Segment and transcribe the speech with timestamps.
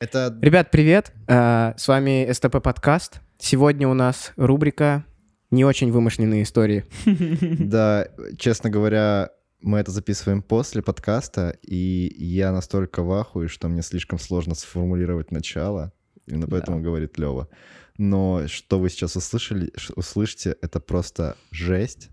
[0.00, 1.12] Это Ребят, привет!
[1.28, 3.20] Э, С вами СТП подкаст.
[3.38, 5.04] Сегодня у нас рубрика
[5.50, 6.86] «Не очень вымышленные истории».
[7.60, 8.08] Да,
[8.38, 9.28] честно говоря,
[9.60, 15.30] мы это записываем после подкаста, и я настолько в ахуе, что мне слишком сложно сформулировать
[15.32, 15.92] начало.
[16.26, 17.50] Именно поэтому говорит Лева.
[17.98, 22.08] Но что вы сейчас услышали, услышите, это просто жесть.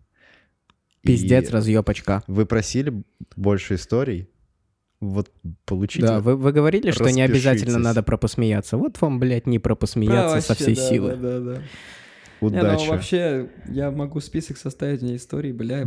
[1.03, 2.21] И Пиздец, разъебочка.
[2.27, 3.01] Вы просили
[3.37, 4.27] больше историй?
[4.99, 5.29] Вот
[5.65, 6.07] получите.
[6.07, 8.77] Да, вы, вы говорили, что не обязательно надо про посмеяться.
[8.77, 11.15] Вот вам, блядь, не про посмеяться со всей силы.
[11.15, 11.61] Да, да, да.
[12.39, 12.85] Не, Удачи.
[12.85, 15.85] ну вообще, я могу список составить, меня истории, бля,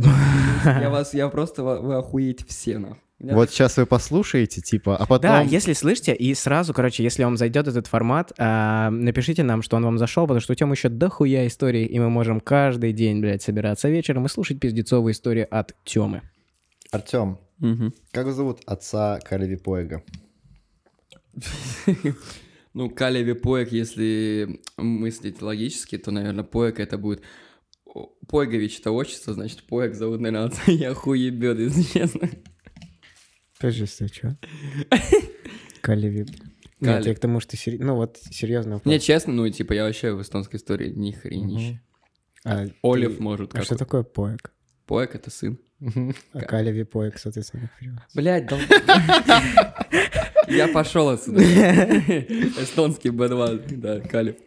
[0.65, 2.97] я вас, я просто, вы охуеете все, нахуй.
[3.19, 5.31] Вот сейчас вы послушаете, типа, а потом...
[5.31, 9.77] Да, если слышите, и сразу, короче, если вам зайдет этот формат, а, напишите нам, что
[9.77, 13.21] он вам зашел, потому что у Тёмы еще дохуя историй, и мы можем каждый день,
[13.21, 16.23] блядь, собираться вечером и слушать пиздецовые истории от Тёмы.
[16.91, 17.93] Артем, Мгм.
[18.11, 20.03] как зовут отца Калеви Поэга?
[22.73, 27.21] Ну, Калеви Поек, если мыслить логически, то, наверное, Поек это будет...
[27.83, 32.29] О, Поегович это отчество, значит, Поек зовут, наверное, отца, я хуебет, если честно.
[33.59, 34.37] Подожди, что?
[35.81, 36.25] Калеви.
[36.79, 37.57] Нет, я к тому, что...
[37.79, 38.81] Ну вот, серьезно.
[38.85, 41.81] Не, честно, ну, типа, я вообще в эстонской истории ни хренище.
[42.45, 43.53] А, Олив ты- может.
[43.53, 44.53] А что такое поэк?
[44.87, 45.59] Поек это сын.
[46.33, 47.69] А Калеви поэк, соответственно.
[48.13, 48.59] Блять, дол-
[50.47, 51.41] Я пошел отсюда.
[51.41, 54.37] Эстонский B2, да, Калиб.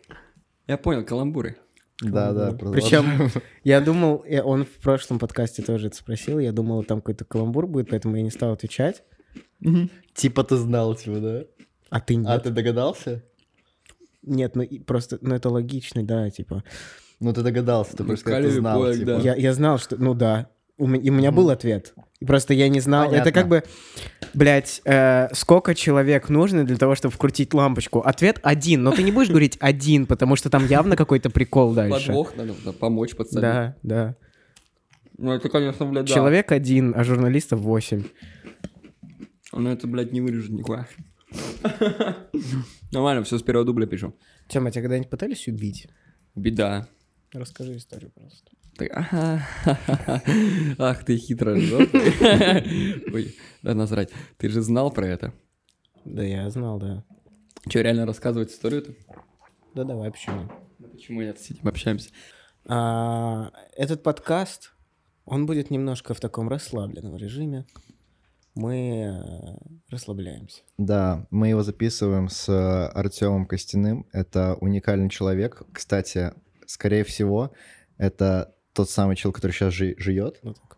[0.66, 1.56] Я понял, каламбуры.
[2.00, 2.52] Да, да.
[2.52, 3.30] Причем
[3.64, 7.66] я думал, я- он в прошлом подкасте тоже это спросил, я думал, там какой-то каламбур
[7.66, 9.02] будет, поэтому я не стал отвечать.
[10.14, 11.44] Типа ты знал, типа, да?
[11.90, 12.28] А ты нет.
[12.28, 13.22] А ты догадался?
[14.22, 16.64] Нет, ну просто, ну это логично, да, типа.
[17.20, 19.20] Ну ты догадался, ты Ну, просто ты Калеви знал, типа.
[19.22, 20.48] я знал, что, ну да,
[20.78, 21.94] у, ме- и у меня был ответ.
[22.20, 23.04] И просто я не знал.
[23.12, 23.32] Это Понятно.
[23.32, 23.62] как бы,
[24.34, 28.00] блядь, э, сколько человек нужно для того, чтобы вкрутить лампочку?
[28.00, 32.06] Ответ один, но ты не будешь говорить один, потому что там явно какой-то прикол дальше.
[32.08, 33.40] Подвох надо помочь пацану.
[33.42, 34.16] Да, да.
[35.16, 36.12] Ну это, конечно, блядь, да.
[36.14, 38.04] Человек один, а журналистов восемь.
[39.52, 40.88] Ну это, блядь, не вырежет нихуя.
[42.92, 44.14] Нормально, все с первого дубля пишу.
[44.48, 45.88] Тёма, тебя когда-нибудь пытались убить?
[46.34, 46.88] Беда.
[47.32, 48.50] Расскажи историю просто.
[48.76, 49.46] Так, ага.
[50.78, 51.98] Ах ты хитрая жопа.
[53.12, 54.10] Ой, да насрать.
[54.36, 55.32] Ты же знал про это.
[56.04, 57.04] Да, я знал, да.
[57.68, 58.94] Че, реально рассказывать историю-то?
[59.74, 60.50] Да давай, почему
[60.90, 61.38] Почему нет?
[61.38, 62.10] Сидим, общаемся.
[62.66, 64.72] А, этот подкаст,
[65.24, 67.66] он будет немножко в таком расслабленном режиме.
[68.54, 69.56] Мы э,
[69.90, 70.62] расслабляемся.
[70.78, 72.48] Да, мы его записываем с
[72.90, 74.06] Артемом Костяным.
[74.12, 75.62] Это уникальный человек.
[75.72, 76.32] Кстати,
[76.66, 77.52] скорее всего,
[77.98, 80.38] это тот самый человек, который сейчас жует.
[80.42, 80.76] Вот так.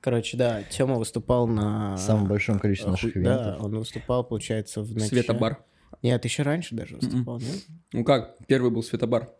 [0.00, 1.96] Короче, да, Тёма выступал на...
[1.96, 3.62] Самом большом количестве наших Оху- Да, ивентов.
[3.64, 5.22] он выступал, получается, в начале...
[5.22, 5.64] Светобар.
[6.02, 7.64] Нет, еще раньше даже выступал, нет?
[7.94, 9.30] Ну как, первый был светобар.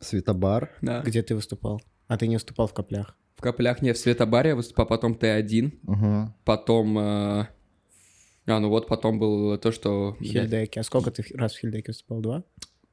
[0.00, 0.70] Светобар.
[0.82, 1.00] Да.
[1.00, 1.80] Где ты выступал?
[2.08, 3.16] А ты не выступал в коплях?
[3.36, 6.34] В Каплях не в светобаре я выступал, потом Т1, Угу.
[6.44, 6.98] потом...
[6.98, 7.46] э,
[8.46, 10.12] А, ну вот потом было то, что...
[10.12, 10.80] В блядь, Хильдеке.
[10.80, 12.20] А сколько ты раз в Хильдеке выступал?
[12.20, 12.44] Два?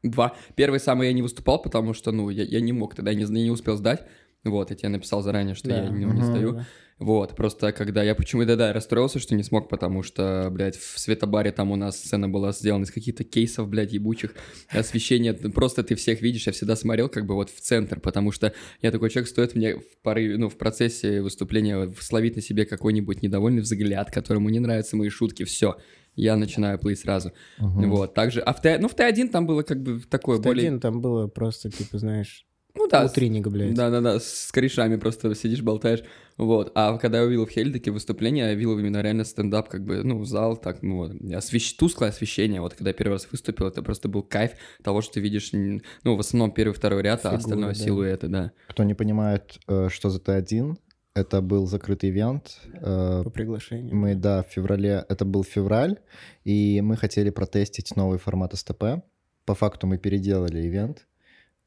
[0.04, 0.36] Два.
[0.56, 3.26] Первый самый я не выступал, потому что, ну, я, я не мог тогда, я не,
[3.26, 4.06] не успел сдать.
[4.44, 6.54] Вот, я тебе написал заранее, что я ну, не сдаю.
[6.54, 6.66] Да.
[7.00, 11.00] Вот, просто когда я почему да, да, расстроился, что не смог, потому что, блядь, в
[11.00, 14.36] светобаре там у нас сцена была сделана из каких-то кейсов, блядь, ебучих,
[14.68, 18.54] освещение, просто ты всех видишь, я всегда смотрел как бы вот в центр, потому что
[18.82, 23.22] я такой человек, стоит мне в порыве, ну, в процессе выступления словить на себе какой-нибудь
[23.22, 25.78] недовольный взгляд, которому не нравятся мои шутки, все,
[26.16, 27.31] я начинаю плыть сразу.
[27.58, 30.70] Вот, также, а в Т, ну, в Т1 там было как бы такое В более...
[30.72, 33.74] Т1 там было просто, типа, знаешь, Ну да, утренник, блядь.
[33.74, 36.03] да-да-да, с корешами просто сидишь, болтаешь.
[36.38, 36.72] Вот.
[36.75, 40.24] А когда я увидел в Хельдеке выступление, я видел именно реально стендап, как бы, ну,
[40.24, 41.12] зал, так, ну, вот.
[41.34, 41.75] Освещ...
[41.75, 42.62] Тусклое освещение.
[42.62, 44.52] Вот когда я первый раз выступил, это просто был кайф
[44.84, 47.76] того, что ты видишь, ну, в основном первый, второй ряд, а Фигуры, остальное да.
[47.76, 48.52] силуэты, да.
[48.70, 50.78] Кто не понимает, э, что за Т1,
[51.19, 52.59] это был закрытый ивент.
[52.74, 53.96] э, По приглашению.
[53.96, 56.00] Мы, да, в феврале, это был февраль,
[56.44, 59.03] и мы хотели протестить новый формат СТП.
[59.46, 61.08] По факту мы переделали ивент,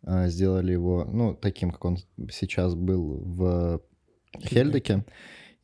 [0.05, 1.99] а, сделали его, ну, таким, как он
[2.31, 3.81] сейчас был в
[4.41, 5.05] Хельдеке.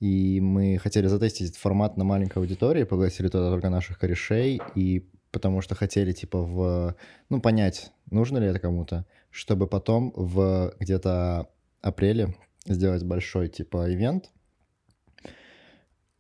[0.01, 5.09] И мы хотели затестить этот формат на маленькой аудитории, пригласили туда только наших корешей, и
[5.33, 6.97] потому что хотели, типа, в,
[7.29, 11.49] ну, понять, нужно ли это кому-то, чтобы потом в где-то
[11.83, 12.35] апреле
[12.75, 14.31] сделать большой, типа, ивент,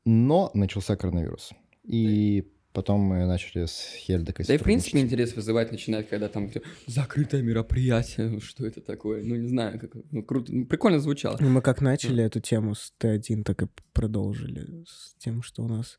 [0.04, 1.52] но начался коронавирус.
[1.84, 6.50] И потом мы начали с Хельдекой Да и, в принципе, интерес вызывать начинает, когда там
[6.86, 11.36] закрытое мероприятие, что это такое, ну, не знаю, как, ну, круто, ну, прикольно звучало.
[11.40, 15.68] Ну, Мы как начали эту тему с Т1, так и продолжили с тем, что у
[15.68, 15.98] нас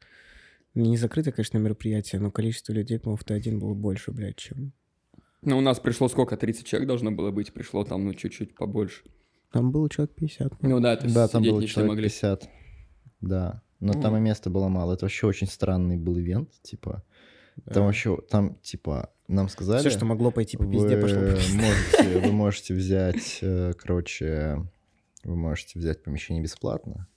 [0.73, 4.71] Не закрытое, конечно, мероприятие, но количество людей, по-моему, в Т1 было больше, блядь, чем...
[5.41, 6.37] Ну, у нас пришло сколько?
[6.37, 9.03] 30 человек должно было быть, пришло там, ну, чуть-чуть побольше.
[9.51, 10.61] Там было человек 50.
[10.61, 12.03] Ну да, то есть Да, там было человек могли.
[12.09, 12.49] 50.
[13.21, 13.61] Да.
[13.79, 14.01] Но Ну.
[14.01, 14.93] там и места было мало.
[14.93, 17.03] Это вообще очень странный был ивент, типа.
[17.65, 17.81] Там Да.
[17.81, 19.79] вообще, там, типа, нам сказали...
[19.79, 21.27] Все, что могло пойти по пизде, вы пошло по
[21.61, 24.65] можете, вы можете взять, э, короче,
[25.23, 27.07] вы можете взять помещение бесплатно,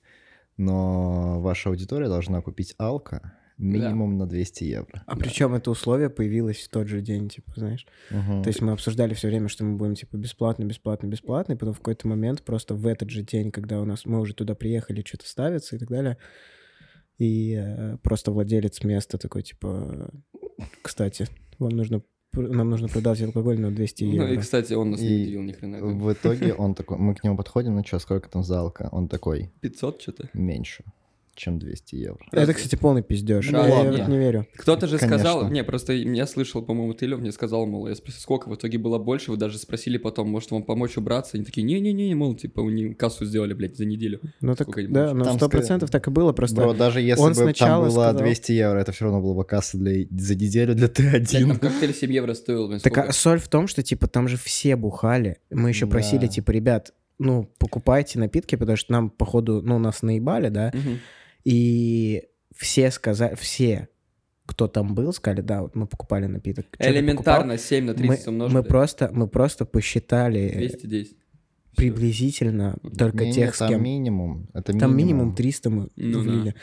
[0.56, 5.02] но ваша аудитория должна купить алка минимум на 200 евро.
[5.06, 7.86] А причем это условие появилось в тот же день, типа, знаешь?
[8.10, 8.42] Мгм.
[8.42, 11.74] То есть мы обсуждали все время, что мы будем, типа, бесплатно, бесплатно, бесплатно, и потом
[11.74, 15.02] в какой-то момент просто в этот же день, когда у нас мы уже туда приехали,
[15.06, 16.16] что-то ставится и так далее,
[17.18, 20.10] и э, просто владелец места такой, типа,
[20.82, 21.28] кстати,
[21.58, 22.02] вам нужно,
[22.32, 24.32] нам нужно продать алкоголь на 200 Ну евро.
[24.32, 25.78] и, кстати, он нас не И удивил ни хрена.
[25.84, 28.88] В итоге он такой, мы к нему подходим, ну что, сколько там за алка?
[28.92, 30.30] Он такой, 500 что-то.
[30.32, 30.84] меньше,
[31.34, 32.18] чем 200 евро.
[32.32, 33.48] Это, кстати, полный пиздеж.
[33.48, 34.04] Да, я, ладно.
[34.08, 34.46] не верю.
[34.56, 35.18] Кто-то же Конечно.
[35.18, 38.54] сказал, не, просто я слышал, по-моему, ты, Лев, мне сказал, мол, я спросил, сколько в
[38.54, 42.34] итоге было больше, вы даже спросили потом, может вам помочь убраться, они такие, не-не-не, мол,
[42.34, 44.20] типа, у них кассу сделали, блядь, за неделю.
[44.40, 45.14] Ну так, Сколько-нибудь да, больше.
[45.16, 46.56] ну Там сто процентов так и было, просто...
[46.56, 49.34] Бро, даже если он бы там сначала было сказал- 200 евро, это все равно была
[49.34, 51.58] бы касса для, за неделю для Блядь, там Т1.
[51.58, 53.08] коктейль 7 евро стоил, блин, Так сколько?
[53.08, 55.38] а соль в том, что, типа, там же все бухали.
[55.50, 55.92] Мы еще Да.
[55.92, 60.98] просили, типа, ребят, ну, покупайте напитки, потому что нам, походу, ну, нас наебали, да, Мгм.
[61.44, 62.24] И
[62.56, 63.88] все сказали, все,
[64.46, 66.66] кто там был, сказали, да, вот мы покупали напиток.
[66.78, 68.08] Чё ты Элементарно 7 на покупал?
[68.08, 68.54] Мы, 30 умножить.
[68.54, 71.08] мы просто, мы просто посчитали 210.
[71.08, 71.16] Всё.
[71.76, 73.82] приблизительно только Не-не, тех, с там кем...
[73.82, 74.48] минимум.
[74.52, 76.54] Это Там минимум 300 мы Ну влили.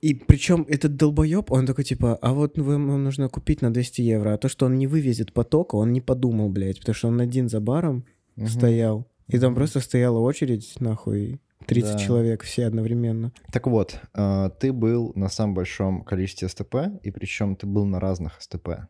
[0.00, 4.32] И причем этот долбоеб, он такой типа, а вот вам нужно купить на 200 евро,
[4.34, 7.48] а то, что он не вывезет потока, он не подумал, блядь, потому что он один
[7.48, 8.04] за баром
[8.36, 8.46] Мгм.
[8.46, 11.98] стоял, и там просто стояла очередь, нахуй, 30 Да.
[11.98, 13.32] человек, все одновременно.
[13.50, 18.00] Так вот, э, ты был на самом большом количестве СТП, и причем ты был на
[18.00, 18.88] разных СТП.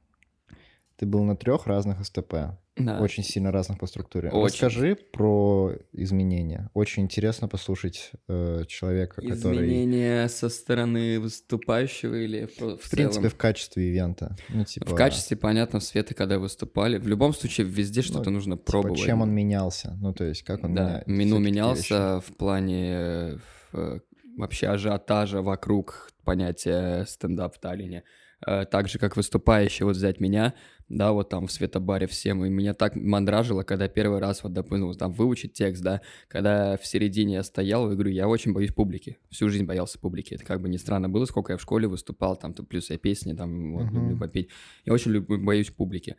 [0.96, 2.34] Ты был на трех разных СТП,
[2.74, 3.00] Да.
[3.00, 4.30] очень сильно разных по структуре.
[4.30, 4.44] Очень.
[4.66, 6.70] Расскажи про изменения.
[6.72, 13.28] Очень интересно послушать э, человека, который, Изменения со стороны выступающего или в, в принципе, целом?
[13.30, 14.36] в качестве ивента.
[14.48, 16.96] Ну, типа, В качестве, понятно, в света, когда выступали.
[16.96, 19.00] В любом случае, везде что-то Ну, нужно типа, пробовать.
[19.00, 19.94] чем он менялся?
[20.00, 21.06] Ну, то есть, как он да, меняет?
[21.06, 21.52] мину всё-таки вещи.
[21.52, 23.38] менялся в плане
[23.74, 23.98] э,
[24.38, 28.04] вообще ажиотажа вокруг понятия стендап в Таллине.
[28.46, 30.54] Э, Так же, как выступающий, вот взять меня,
[30.92, 34.92] да, вот там в светобаре всем, и меня так мандражило, когда первый раз, вот, допустим,
[34.94, 39.18] там, выучить текст, да, когда в середине я стоял, и говорю, я очень боюсь публики,
[39.30, 42.36] всю жизнь боялся публики, это как бы не странно было, сколько я в школе выступал,
[42.36, 43.94] там, то плюс я песни, там, вот, Мгм.
[43.96, 44.48] люблю попеть,
[44.84, 46.16] я очень люб- боюсь публики,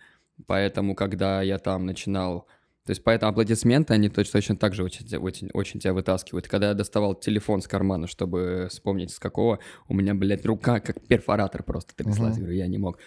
[0.47, 2.47] поэтому, когда я там начинал
[2.85, 6.49] то есть поэтому аплодисменты, они точно, точно так же очень, очень, очень тебя вытаскивают.
[6.49, 10.99] Когда я доставал телефон с кармана, чтобы вспомнить с какого, у меня, блядь, рука как
[11.07, 12.33] перфоратор просто тряслась.
[12.33, 12.41] Мгм.
[12.41, 12.99] Говорю, я не мог.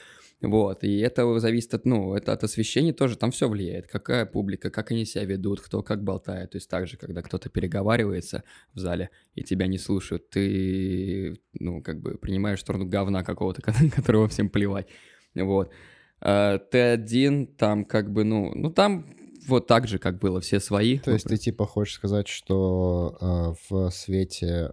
[0.42, 3.86] Вот, и это зависит от, ну, это от освещения тоже, там все влияет.
[3.86, 6.50] Какая публика, как они себя ведут, кто как болтает.
[6.50, 8.44] То есть также, когда кто-то переговаривается
[8.74, 13.62] в зале и тебя не слушают, ты, ну, как бы принимаешь сторону говна какого-то,
[13.96, 14.88] которого всем плевать.
[15.34, 15.72] Вот.
[16.20, 19.06] А, Т1, там как бы, ну, ну там
[19.46, 20.98] вот так же, как было, все свои.
[20.98, 24.72] То есть ты, типа, хочешь сказать, что э, в свете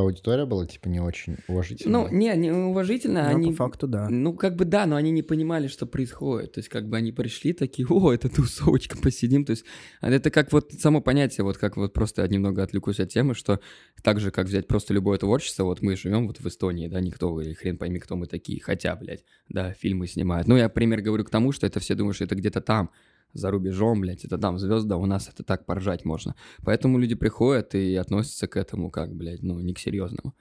[0.00, 2.02] аудитория была, типа, не очень уважительная?
[2.02, 3.50] Ну, не, не уважительно, Но они...
[3.50, 4.08] по факту, да.
[4.08, 6.52] Ну, как бы да, но они не понимали, что происходит.
[6.52, 9.44] То есть, как бы они пришли такие, о, это тусовочка, посидим.
[9.44, 9.64] То есть,
[10.00, 13.34] а это как вот само понятие, вот как вот просто я немного отвлекусь от темы,
[13.34, 13.60] что
[14.02, 17.40] так же, как взять просто любое творчество, вот мы живем вот в Эстонии, да, никто,
[17.40, 20.48] или хрен пойми, кто мы такие, хотя, блядь, да, фильмы снимают.
[20.48, 22.90] Ну, я пример говорю к тому, что это все думают, что это где-то там,
[23.34, 26.34] за рубежом, блядь, это там звезда, у нас это так поржать можно.
[26.64, 30.34] Поэтому люди приходят и относятся к этому как, блядь, ну, не к серьезному.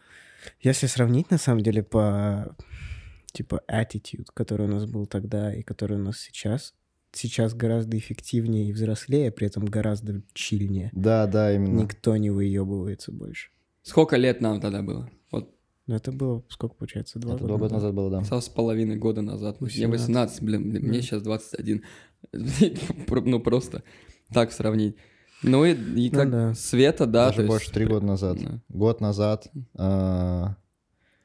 [0.61, 2.55] Если сравнить, на самом деле, по
[3.31, 6.73] типа attitude, который у нас был тогда и который у нас сейчас,
[7.11, 10.89] сейчас гораздо эффективнее и взрослее, при этом гораздо чильнее.
[10.93, 11.81] Да, да, именно.
[11.81, 13.49] Никто не выебывается больше.
[13.81, 15.09] Сколько лет нам тогда было?
[15.31, 15.53] Вот
[15.87, 18.41] Но это было, сколько получается, два года два года назад было, да.
[18.41, 19.59] С половиной года назад.
[19.61, 19.91] Мне 18.
[19.91, 21.01] 18, блин, блин, мне Да.
[21.01, 21.83] сейчас 21.
[23.25, 23.83] Ну, просто
[24.33, 24.95] так сравнить.
[25.43, 26.53] Ну и, и Ну как да.
[26.53, 27.25] Света, да.
[27.25, 28.37] Даже то есть больше три года назад.
[28.41, 28.59] да.
[28.69, 29.51] Год назад.
[29.77, 30.55] а,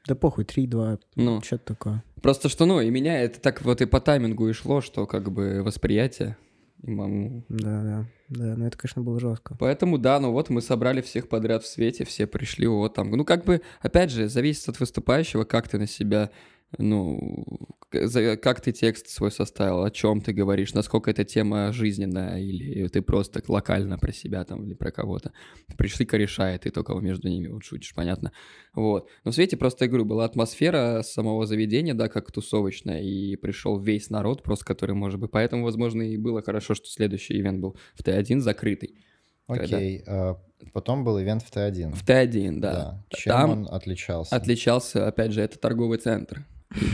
[0.07, 2.03] Да похуй, 3-2, Ну, что-то такое.
[2.21, 5.31] просто что, ну, и меня это так вот и по таймингу и шло, что как
[5.31, 6.35] бы восприятие.
[6.83, 7.43] И маму.
[7.49, 9.55] Да, да, да, но это, конечно, было жестко.
[9.59, 13.11] Поэтому, да, ну вот мы собрали всех подряд в свете, все пришли, вот там.
[13.11, 16.29] Ну, как бы, опять же, зависит от выступающего, как ты на себя
[16.77, 17.57] ну,
[17.89, 23.01] как ты текст свой составил, о чем ты говоришь, насколько эта тема жизненная, или ты
[23.01, 25.31] просто локально про себя там, или про кого-то.
[25.77, 28.31] Пришли кореша, и ты только между ними вот шутишь, понятно.
[28.75, 29.09] Вот.
[29.23, 33.79] Но в свете просто, я говорю, была атмосфера самого заведения, да, как тусовочная, и пришел
[33.79, 37.75] весь народ, просто который, может быть, поэтому, возможно, и было хорошо, что следующий ивент был
[37.95, 39.03] в Т1 закрытый.
[39.47, 40.37] Когда- Окей, а,
[40.73, 41.93] потом был ивент в Т1.
[41.95, 43.03] В Т1, да.
[43.09, 44.35] Чем Там он отличался?
[44.35, 46.45] отличался, опять же, это торговый центр.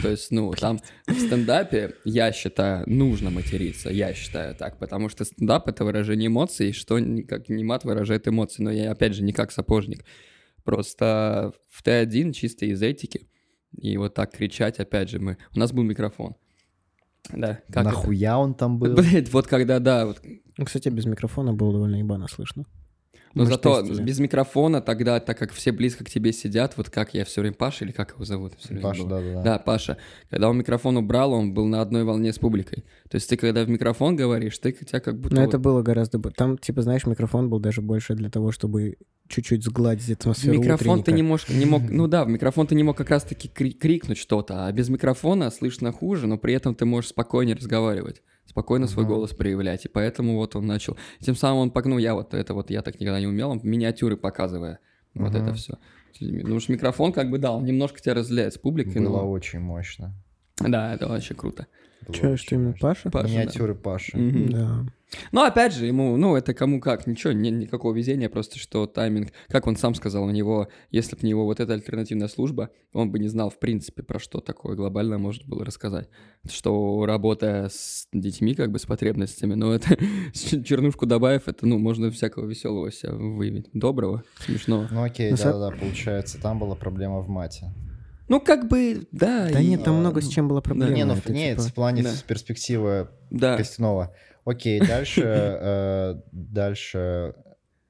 [0.02, 5.26] То есть, ну, там в стендапе, я считаю, нужно материться, я считаю так, потому что
[5.26, 9.34] стендап— это выражение эмоций, что никак не мат выражает эмоции, но я, опять же, не
[9.34, 10.06] как сапожник.
[10.64, 13.28] Просто в Т1 чисто из этики,
[13.78, 15.38] и вот так кричать, опять же, мы...
[15.54, 16.36] У нас был микрофон.
[17.34, 17.84] Да, как это?
[17.84, 18.96] Нахуя он там был?
[18.96, 20.22] Блять, вот когда, да, вот
[20.58, 22.66] Ну, кстати, без микрофона было довольно ебано слышно.
[23.36, 24.04] Но Мы ж зато тестили.
[24.04, 27.54] без микрофона тогда, так как все близко к тебе сидят, вот как я все время
[27.56, 28.54] Паша или как его зовут?
[28.68, 29.18] Время Паша, забыл.
[29.18, 29.44] да-да-да.
[29.44, 29.98] Да, Паша.
[30.30, 32.86] Когда он микрофон убрал, он был на одной волне с публикой.
[33.10, 35.36] То есть ты когда в микрофон говоришь, ты тебя как будто...
[35.36, 36.20] Но вот- это было гораздо...
[36.32, 38.96] Там, типа, знаешь, микрофон был даже больше для того, чтобы
[39.28, 41.12] чуть-чуть сгладить атмосферу Микрофон ты утренника.
[41.12, 44.18] не можешь, не мог, ну да, в микрофон ты не мог как раз-таки кри- крикнуть
[44.20, 49.06] что-то, а без микрофона слышно хуже, но при этом ты можешь спокойнее разговаривать, спокойно свой
[49.06, 50.98] голос проявлять, и поэтому вот он начал.
[51.20, 54.18] Тем самым он, ну я вот это вот, я так никогда не умел, он миниатюры
[54.18, 54.80] показывая,
[55.14, 55.78] вот это все.
[56.20, 59.32] Потому что микрофон как бы, да, он немножко тебя разделяет с публикой, Было но...
[59.32, 60.14] очень мощно.
[60.60, 61.68] Да, это вообще круто.
[62.08, 62.76] Очень что именно.
[62.80, 63.10] Паша?
[63.10, 63.32] Паша, да.
[63.32, 64.18] Миниатюры Паши.
[64.18, 64.50] Мгм.
[64.50, 64.86] Да.
[65.32, 69.30] Ну, опять же, ему, ну, это кому как, ничего, ни- никакого везения, просто что тайминг,
[69.48, 73.12] как он сам сказал, у него, если бы не его вот эта альтернативная служба, он
[73.12, 76.10] бы не знал, в принципе, про что такое глобально может было рассказать.
[76.50, 79.96] Что работая с детьми, как бы, с потребностями, ну, это,
[80.34, 83.70] чернушку добавив, это, ну, можно всякого веселого себя выявить.
[83.74, 84.88] Доброго, смешного.
[84.92, 87.72] Ну окей, да-да-да, получается, там была проблема в мате.
[88.28, 89.50] Ну, как бы, да.
[89.52, 90.92] Да и- нет, там а, много с чем было проблема.
[90.92, 92.12] не, ну это, нет, типа, в плане да.
[92.12, 93.58] с перспективы Да.
[93.58, 94.14] Костянова.
[94.46, 97.36] Окей, дальше, э, дальше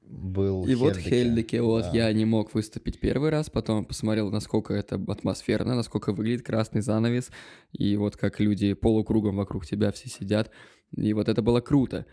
[0.02, 1.10] был И вот Хельдеке.
[1.10, 1.90] Хельдеке, вот Да.
[1.92, 7.30] я не мог выступить первый раз, потом посмотрел, насколько это атмосферно, насколько выглядит красный занавес,
[7.72, 10.50] и вот как люди полукругом вокруг тебя все сидят,
[10.96, 12.06] и вот это было круто.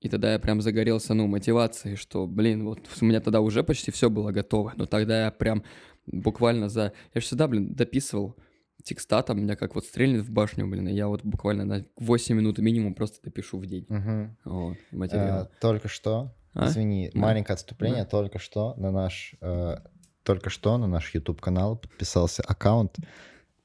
[0.00, 3.90] И тогда я прям загорелся, ну, мотивацией, что, блин, вот у меня тогда уже почти
[3.90, 5.64] все было готово, но тогда я прям
[6.12, 6.92] буквально за...
[7.14, 8.36] Я же всегда, блин, дописывал
[8.84, 12.36] текста, там меня как вот стрельнет в башню, блин, и я вот буквально на 8
[12.36, 13.86] минут минимум просто допишу в день.
[13.88, 14.36] Мгм.
[14.44, 15.48] Вот, Э, материал.
[15.60, 16.66] Только что, А?
[16.68, 17.20] извини, Да.
[17.20, 19.76] маленькое отступление, только что на наш, э,
[20.22, 22.96] только что на наш YouTube канал подписался аккаунт,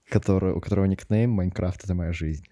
[0.10, 2.46] который, у которого никнейм Minecraft это моя жизнь.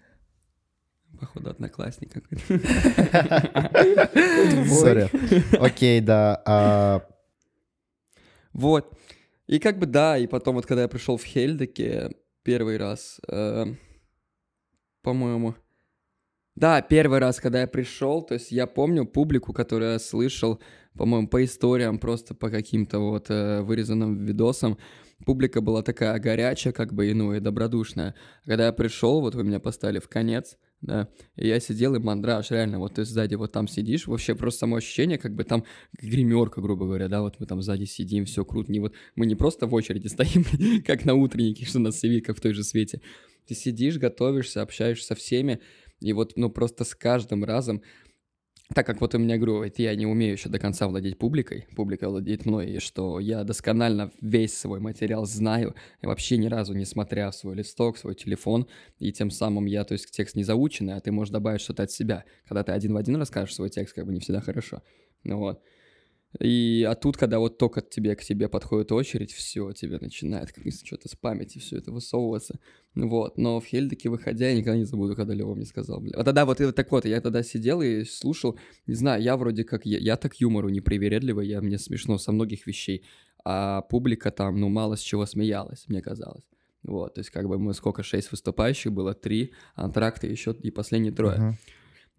[1.20, 2.42] Походу, одноклассник какой-то.
[4.68, 5.08] Sorry.
[5.64, 6.42] Окей, да.
[6.44, 7.02] а,
[8.52, 8.98] Вот.
[9.52, 12.10] И как бы да, и потом вот когда я пришел в Хельдеке
[12.42, 13.66] первый раз, э,
[15.02, 15.54] по-моему,
[16.54, 20.58] да, первый раз, когда я пришел, то есть я помню публику, которую я слышал,
[20.96, 24.78] по-моему, по историям, просто по каким-то вот э, вырезанным видосам,
[25.26, 28.14] публика была такая горячая, как бы, и, ну, и добродушная.
[28.44, 32.00] А Когда я пришел, вот вы меня поставили в конец, да, и я сидел, и
[32.00, 35.64] мандраж, реально, вот ты сзади вот там сидишь, вообще просто само ощущение, как бы там
[35.92, 39.36] гримерка, грубо говоря, да, вот мы там сзади сидим, все круто, не вот, мы не
[39.36, 40.44] просто в очереди стоим,
[40.84, 43.00] как на утреннике, что нас сидит, как в той же свете.
[43.46, 45.60] Ты сидишь, готовишься, общаешься со всеми,
[46.00, 47.82] и вот, ну, просто с каждым разом,
[48.74, 51.66] так как вот у меня, говорю, это я не умею еще до конца владеть публикой,
[51.76, 56.74] публика владеет мной, и что я досконально весь свой материал знаю, и вообще ни разу
[56.74, 58.66] не смотря в свой листок, свой телефон,
[58.98, 61.90] и тем самым я, то есть текст не заученный, а ты можешь добавить что-то от
[61.90, 62.24] себя.
[62.48, 64.82] Когда ты один в один расскажешь свой текст, как бы не всегда хорошо.
[65.24, 65.62] Ну вот.
[66.40, 70.64] И а тут, когда вот только тебе к тебе подходит очередь, все, тебе начинает как
[70.84, 72.58] что-то с памяти все это высовываться.
[72.94, 76.16] Вот, но в Хельдеке, выходя, я никогда не забуду, когда Лева мне сказал, бля.
[76.16, 79.64] Вот тогда вот, вот так вот, я тогда сидел и слушал, не знаю, я вроде
[79.64, 83.04] как, я, я так юмору непривередливый, я, мне смешно со многих вещей,
[83.44, 86.44] а публика там, ну, мало с чего смеялась, мне казалось.
[86.82, 91.12] Вот, то есть как бы мы сколько, шесть выступающих было, три, антракты еще и последние
[91.12, 91.38] трое.
[91.38, 91.56] мгм.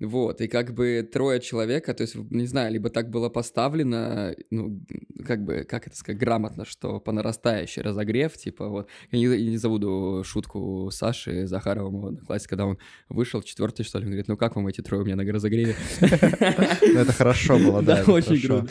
[0.03, 4.81] Вот, и как бы трое человека, то есть, не знаю, либо так было поставлено, ну,
[5.25, 9.50] как бы, как это сказать, грамотно, что по нарастающей разогрев, типа, вот, я не, я
[9.50, 14.27] не забуду шутку Саши Захарова, моего одноклассника, когда он вышел, четвертый, что ли, он говорит,
[14.27, 15.75] ну, как вам эти трое у меня на разогреве?
[16.01, 18.03] Ну, это хорошо было, да.
[18.03, 18.67] Да, очень круто.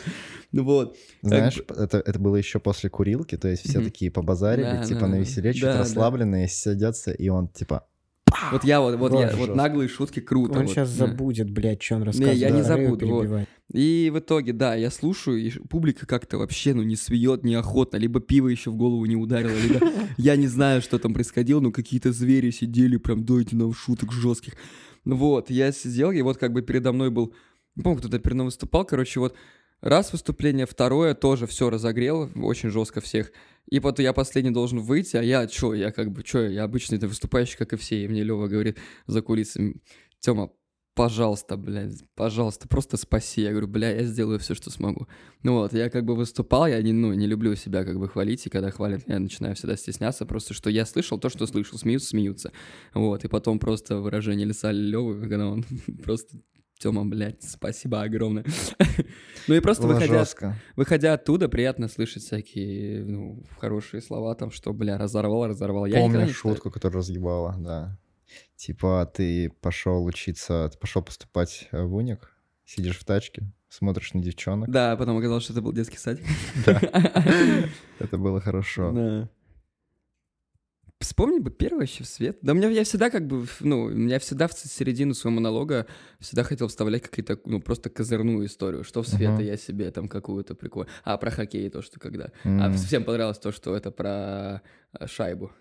[0.51, 5.07] Ну вот, Знаешь, это, было еще после курилки, то есть все такие побазарили, типа да,
[5.07, 5.19] на да.
[5.19, 7.87] веселе, чуть расслабленные, садятся, и он типа
[8.51, 9.55] Вот я вот, вот, я, Тоже вот жестко.
[9.55, 10.53] наглые шутки круто.
[10.53, 11.07] Он вот, сейчас да.
[11.07, 12.37] забудет, блядь, что он рассказывает.
[12.37, 13.47] я не Да, Рэю забуду, вот.
[13.71, 18.19] И в итоге, да, я слушаю, и публика как-то вообще, ну, не сведет неохотно, либо
[18.19, 22.11] пиво еще в голову не ударило, либо я не знаю, что там происходило, но какие-то
[22.11, 24.53] звери сидели, прям дайте нам шуток жестких.
[25.05, 27.33] Вот, я сидел, и вот как бы передо мной был,
[27.75, 29.35] не помню, кто-то передо мной выступал, короче, вот
[29.83, 33.31] раз выступление, второе тоже все разогрел, очень жестко всех.
[33.69, 36.97] И потом я последний должен выйти, а я чё, я как бы, чё, я обычный
[36.97, 39.75] это выступающий, как и все, и мне Лева говорит за кулисами,
[40.19, 40.51] Тёма,
[40.95, 43.41] пожалуйста, блядь, пожалуйста, просто спаси.
[43.41, 45.07] Я говорю, бля, я сделаю все, что смогу.
[45.43, 48.45] Ну вот, я как бы выступал, я не, ну, не люблю себя как бы хвалить,
[48.45, 52.09] и когда хвалят, я начинаю всегда стесняться, просто что я слышал то, что слышал, смеются,
[52.09, 52.51] смеются.
[52.93, 55.65] Вот, и потом просто выражение лица Лёвы, когда он
[56.03, 56.37] просто
[56.83, 58.43] Тёма, блядь, спасибо огромное.
[59.47, 60.55] Ну и просто Было выходя, жестко.
[60.77, 65.85] выходя оттуда, приятно слышать всякие, ну, хорошие слова там, что, бля, разорвал, разорвал.
[65.85, 66.55] Я Помню не читаю.
[66.55, 67.97] шутку, которая разъебала, да.
[68.55, 72.31] Типа, ты пошел учиться, ты пошел поступать э, в уник,
[72.65, 74.69] сидишь в тачке, смотришь на девчонок.
[74.69, 76.25] Да, потом оказалось, что это был детский садик.
[77.99, 78.91] Это было хорошо.
[78.91, 79.29] Да.
[81.03, 82.37] Вспомни бы первый вообще в свет.
[82.41, 85.85] Да у меня я всегда как бы, ну, я всегда в середину своего монолога
[86.19, 88.83] всегда хотел вставлять какие-то, ну, просто козырную историю.
[88.85, 89.43] Что в света Мгм.
[89.43, 90.85] я себе там какую-то прикол.
[91.03, 92.31] А, про хоккей то, что когда.
[92.45, 92.73] А М.
[92.75, 94.61] всем понравилось то, что это про
[94.97, 95.51] э, шайбу.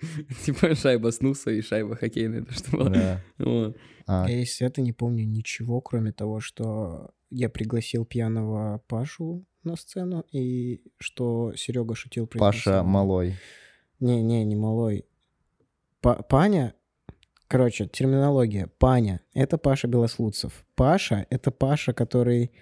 [0.44, 3.22] Типа шайба снуса и шайба хоккейная, то, что было.
[3.38, 3.76] Вот.
[4.06, 9.76] А, Я из света не помню ничего, кроме того, что я пригласил пьяного Пашу на
[9.76, 13.36] сцену, и что Серега шутил про Паша Малой.
[14.00, 15.04] Не-не, не малой.
[16.00, 16.74] Па- Паня,
[17.48, 18.68] короче, терминология.
[18.78, 20.64] Паня— это Паша Белослудцев.
[20.74, 22.52] Паша— это Паша, который...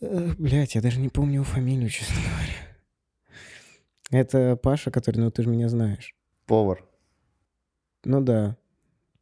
[0.00, 2.74] Блять, я даже не помню его фамилию, честно говоря.
[4.10, 6.14] Это Паша, который, ну ты же меня знаешь.
[6.46, 6.84] Повар.
[8.04, 8.56] Ну да,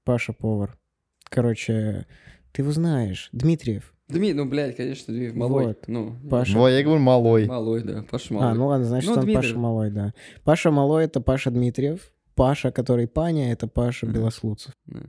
[0.05, 0.77] Паша повар.
[1.25, 2.07] Короче,
[2.53, 3.29] ты его знаешь.
[3.33, 3.95] Дмитриев.
[4.13, 5.67] Дми, ну, блядь, конечно, Дмитрий Малой.
[5.67, 5.85] Вот.
[5.89, 6.59] Ну, Паша.
[6.59, 7.47] Во, я говорю, Малой.
[7.47, 8.51] Малой, да, Паша Малой.
[8.51, 9.43] А, ну ладно, значит, Ну, он Дмитрий.
[9.43, 10.15] Паша Малой, да.
[10.45, 12.13] Паша Малой— это Паша Дмитриев.
[12.35, 14.15] Паша, который Паня, это Паша Мгм.
[14.15, 14.73] Белослудцев.
[14.87, 15.01] Да.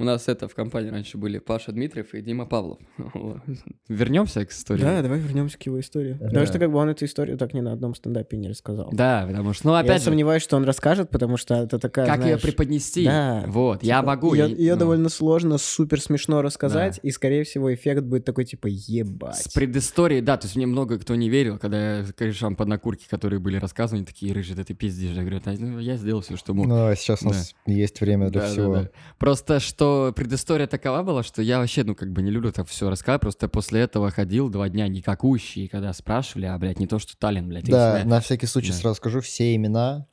[0.00, 2.78] У нас это в компании раньше были Паша Дмитриев и Дима Павлов.
[3.88, 4.80] Вернемся к истории.
[4.80, 6.14] Да, давай вернемся к его истории.
[6.14, 6.26] Да.
[6.28, 8.88] Потому что как бы он эту историю так ни на одном стендапе не рассказал.
[8.92, 12.06] Да, потому что, ну, я опять же, сомневаюсь, что он расскажет, потому что это такая,
[12.06, 13.04] как ее знаешь, преподнести?
[13.04, 14.32] да, Вот, я типа, могу.
[14.34, 17.08] Ее, я- ее ну, довольно сложно, супер смешно рассказать, Да.
[17.08, 19.36] и, скорее всего, эффект будет такой, типа, ебать.
[19.36, 23.06] С предысторией, да, то есть мне много кто не верил, когда я корешам под накурки,
[23.08, 25.10] которые были рассказаны, такие, рыжий, да ты пиздишь.
[25.10, 26.66] Я говорю, «Да, ну, я сделал все, что мог.
[26.66, 28.74] Ну, а сейчас у нас есть время для Да, да, всего.
[28.76, 28.90] да.
[29.18, 32.88] Просто что предыстория такова была, что я вообще, ну, как бы не люблю так все
[32.90, 37.16] рассказывать, просто после этого ходил два дня никакущий, когда спрашивали, а, блядь, не то, что
[37.16, 37.64] Таллин, блядь.
[37.64, 38.76] Да, на всякий случай Да.
[38.78, 40.06] сразу скажу, все имена,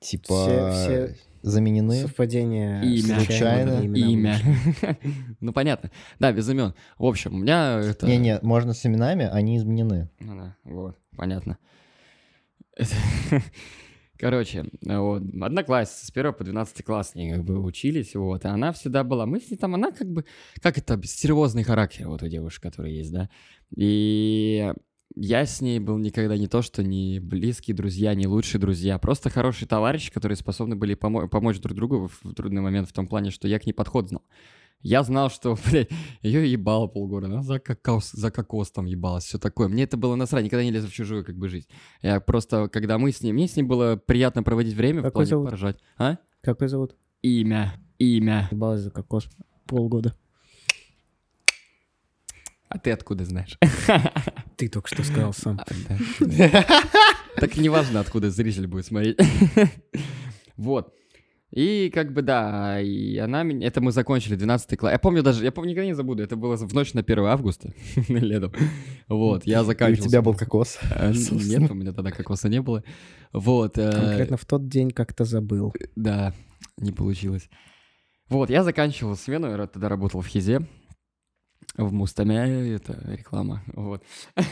[0.00, 2.00] типа, Все- все заменены.
[2.02, 2.82] Совпадение.
[2.84, 3.20] Имя.
[3.20, 3.80] Случайно.
[3.82, 4.38] Имя.
[5.40, 5.90] Ну, понятно.
[6.18, 6.74] Да, без имен.
[6.98, 8.06] В общем, у меня это...
[8.06, 10.08] Не-не, можно с именами, они изменены.
[10.20, 11.58] Ну да, вот, понятно.
[14.24, 18.72] Короче, вот, одноклассница с 1 по 12 класс ней как бы учились, вот, и она
[18.72, 20.24] всегда была, мы с ней там, она как бы,
[20.62, 23.28] как это, стервозный характер вот у девушек, которые есть, да,
[23.76, 24.72] и
[25.14, 29.28] я с ней был никогда не то, что не близкие друзья, не лучшие друзья, просто
[29.28, 33.06] хорошие товарищи, которые способны были помо- помочь друг другу в, в трудный момент в том
[33.06, 34.22] плане, что я к ней подход знал.
[34.84, 35.88] Я знал, что, блядь,
[36.20, 39.66] ее ебало полгода, она за кокос, за кокос там ебалась, все такое.
[39.68, 41.66] Мне это было насрать, никогда не лезу в чужую как бы жизнь.
[42.02, 45.14] Я просто, когда мы с ней, мне с ней было приятно проводить время, в Как
[45.14, 45.48] плане ее зовут?
[45.50, 45.78] поржать.
[45.96, 46.18] А?
[46.42, 46.96] Как ее зовут?
[47.22, 48.46] Имя, имя.
[48.52, 49.26] Ебалась за кокос
[49.66, 50.14] полгода.
[52.68, 53.58] А ты откуда знаешь?
[54.56, 55.60] Ты только что сказал сам.
[55.60, 55.64] А.
[57.36, 59.18] Так неважно, откуда зритель будет смотреть.
[60.56, 60.92] Вот.
[61.50, 63.66] И как бы да, и она меня...
[63.68, 64.92] Это мы закончили 12 класс.
[64.92, 67.72] Я помню даже, я помню, никогда не забуду, это было в ночь на 1 августа,
[68.08, 68.52] летом.
[69.08, 70.08] Вот, я И у заканчивал.
[70.08, 70.78] тебя был кокос.
[71.14, 71.60] Собственно.
[71.60, 72.82] Нет, у меня тогда кокоса не было.
[73.32, 73.78] Вот.
[73.78, 75.72] э, Конкретно в тот день как-то забыл.
[75.94, 76.34] Да,
[76.76, 77.48] не получилось.
[78.28, 80.66] Вот, я заканчивал смену, я тогда работал в Хизе,
[81.76, 84.02] в Мустаме, это реклама, вот.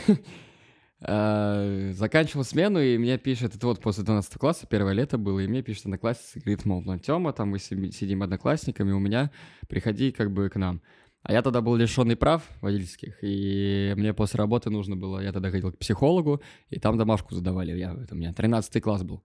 [1.05, 5.47] А, Заканчивал смену, и мне пишет, это вот после 12 класса, первое лето было, и
[5.47, 9.29] мне пишет одноклассница, говорит, мол, ну, Тёма, там мы си- сидим одноклассниками, у меня,
[9.67, 10.81] приходи как бы к нам.
[11.23, 15.51] А я тогда был лишенный прав водительских, и мне после работы нужно было, я тогда
[15.51, 19.23] ходил к психологу, и там домашку задавали, я, это у меня 13 класс был.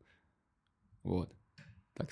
[1.04, 1.32] Вот.
[1.94, 2.10] Так,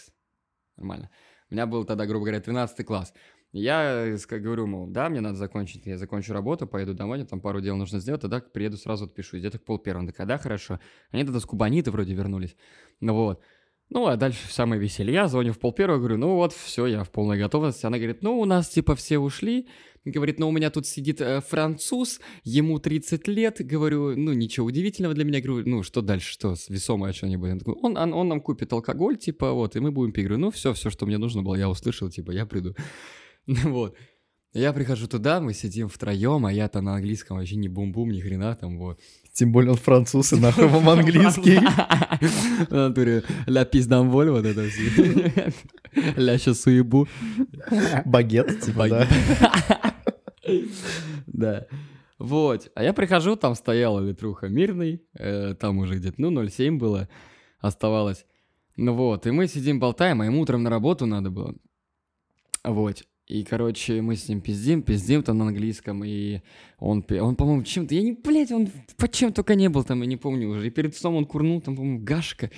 [0.76, 1.10] нормально.
[1.50, 3.12] У меня был тогда, грубо говоря, 13 класс.
[3.56, 7.40] Я э, говорю, мол, да, мне надо закончить, я закончу работу, поеду домой, мне там
[7.40, 9.40] пару дел нужно сделать, тогда приеду сразу отпишусь.
[9.40, 10.06] Где-то к пол первого.
[10.06, 10.78] Да когда хорошо.
[11.10, 12.54] Они тогда с Кубаниты вроде вернулись.
[13.00, 13.42] Ну вот.
[13.88, 15.14] Ну, а дальше самое веселье.
[15.14, 17.86] Я звоню в пол первого, говорю, ну вот, все, я в полной готовности.
[17.86, 19.68] Она говорит, ну, у нас типа все ушли.
[20.04, 23.56] Говорит, ну, у меня тут сидит э, француз, ему 30 лет.
[23.60, 25.40] Говорю, ну, ничего удивительного для меня.
[25.40, 27.62] Говорю, ну, что дальше, что, весомое что-нибудь?
[27.66, 30.26] Он, он, он нам купит алкоголь, типа, вот, и мы будем пить.
[30.26, 32.74] Говорю, ну, все, все, что мне нужно было, я услышал, типа, я приду.
[33.64, 33.96] Вот.
[34.52, 38.56] Я прихожу туда, мы сидим втроем, а я-то на английском вообще не бум-бум, ни хрена
[38.56, 38.98] там, вот.
[39.34, 41.58] Тем более он француз, и нахуй вам английский.
[42.70, 45.52] В натуре ля пиздамволь, вот это все.
[46.16, 47.06] Ля сейчас уебу.
[48.06, 49.08] Багет, типа, да.
[51.26, 51.66] Да.
[52.18, 52.70] Вот.
[52.74, 57.10] А я прихожу, там стояла литруха мирный, э, там уже где-то, ну, 0,7 было,
[57.60, 58.24] оставалось.
[58.76, 61.54] Ну вот, и мы сидим, болтаем, а ему утром на работу надо было.
[62.64, 63.04] Вот.
[63.26, 66.42] И, короче, мы с ним пиздим, пиздим там на английском, и
[66.78, 70.06] он, он по-моему, чем-то, я не, блядь, он по чем только не был там, я
[70.06, 70.68] не помню уже.
[70.68, 72.52] И перед сном он курнул, там, по-моему, гашка,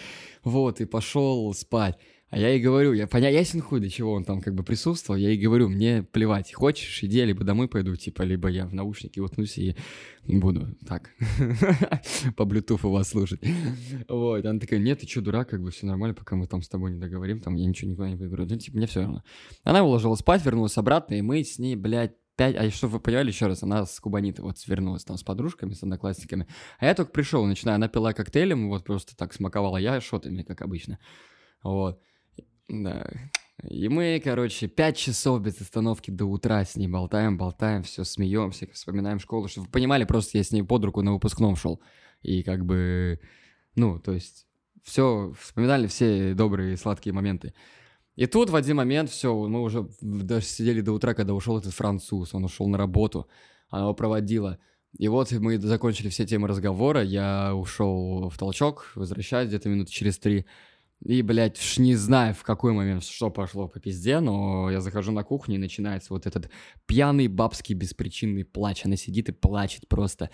[0.44, 1.98] вот, и пошел спать.
[2.30, 3.30] А я ей говорю, я поня...
[3.30, 7.02] ясен хуй, до чего он там как бы присутствовал, я ей говорю, мне плевать, хочешь,
[7.02, 9.76] иди, либо домой пойду, типа, либо я в наушники уткнусь и
[10.26, 11.10] буду так
[12.36, 13.40] по блютуфу вас слушать.
[14.08, 16.68] Вот, она такая, нет, ты что, дурак, как бы все нормально, пока мы там с
[16.68, 19.22] тобой не договорим, там я ничего никуда не говорю, ну, типа, мне все равно.
[19.64, 23.28] Она уложила спать, вернулась обратно, и мы с ней, блядь, пять, а что вы понимали,
[23.28, 26.46] еще раз, она с Кубаниты вот свернулась там с подружками, с одноклассниками,
[26.78, 30.60] а я только пришел, начинаю, она пила коктейлем, вот просто так смаковала, я шотами, как
[30.60, 30.98] обычно,
[31.62, 32.02] вот.
[32.68, 33.06] Да.
[33.68, 38.68] И мы, короче, пять часов без остановки до утра с ней болтаем, болтаем, все смеемся,
[38.72, 39.48] вспоминаем школу.
[39.48, 41.82] Чтобы вы понимали, просто я с ней под руку на выпускном шел.
[42.22, 43.20] И как бы,
[43.74, 44.46] ну, то есть,
[44.84, 47.52] все, вспоминали все добрые сладкие моменты.
[48.14, 51.72] И тут в один момент все, мы уже даже сидели до утра, когда ушел этот
[51.72, 53.28] француз, он ушел на работу,
[53.70, 54.58] она его проводила.
[54.96, 60.18] И вот мы закончили все темы разговора, я ушел в толчок, возвращаюсь где-то минуты через
[60.18, 60.46] три.
[61.04, 65.12] И, блядь, уж не знаю, в какой момент что пошло по пизде, но я захожу
[65.12, 66.50] на кухню, и начинается вот этот
[66.86, 68.84] пьяный бабский беспричинный плач.
[68.84, 70.30] Она сидит и плачет просто.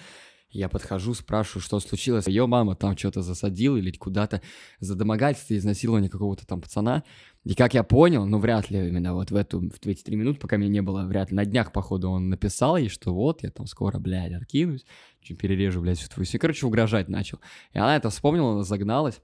[0.48, 2.28] Я подхожу, спрашиваю, что случилось.
[2.28, 4.40] Ее мама там что-то засадила или куда-то
[4.78, 7.02] за домогательство, изнасилование какого-то там пацана.
[7.42, 10.38] И как я понял, ну вряд ли именно вот в эту, в эти три минуты,
[10.38, 13.50] пока меня не было, вряд ли на днях, походу, он написал ей, что вот, я
[13.50, 14.86] там скоро, блядь, откинусь,
[15.26, 16.26] перережу, блядь, всю твою...
[16.40, 17.40] Короче, угрожать начал.
[17.72, 19.20] И она это вспомнила, она загналась.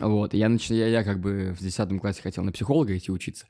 [0.00, 0.70] Вот, и я, нач...
[0.70, 3.46] я, я как бы в 10 классе хотел на психолога идти учиться.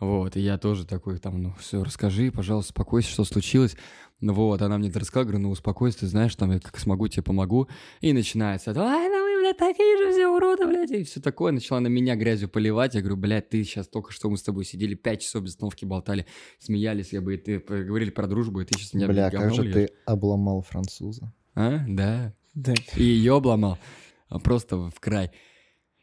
[0.00, 3.76] Вот, и я тоже такой там, ну, все, расскажи, пожалуйста, успокойся, что случилось.
[4.20, 7.06] Ну вот, она мне это рассказала, говорю, ну, успокойся, ты знаешь, там, я как смогу,
[7.08, 7.68] тебе помогу.
[8.00, 11.52] И начинается, ай, ну вы, блядь, такие же все уроды, блядь, и все такое.
[11.52, 12.94] Начала на меня грязью поливать.
[12.94, 15.84] Я говорю, блядь, ты сейчас только что мы с тобой сидели, пять часов без остановки
[15.84, 16.26] болтали,
[16.58, 19.72] смеялись, я бы, и ты говорили про дружбу, и ты сейчас меня, Бля, как же
[19.72, 21.32] ты обломал француза.
[21.54, 22.34] А, да.
[22.54, 22.74] Да.
[22.96, 23.78] И ее обломал.
[24.42, 25.30] Просто в край.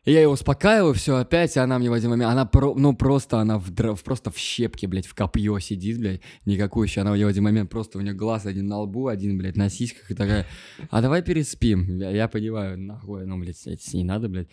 [0.04, 3.38] Я ее успокаиваю, все опять, и она мне в один момент, она про, ну просто
[3.38, 3.72] она в,
[4.04, 8.00] просто в щепке, блядь, в копье сидит, блядь, никакую еще, она в один момент просто
[8.00, 10.48] у нее глаз один на лбу, один, блядь, на сиськах, и такая,
[10.90, 14.48] а давай переспим, я, я понимаю, нахуй, ну, блядь, с ней надо, блядь,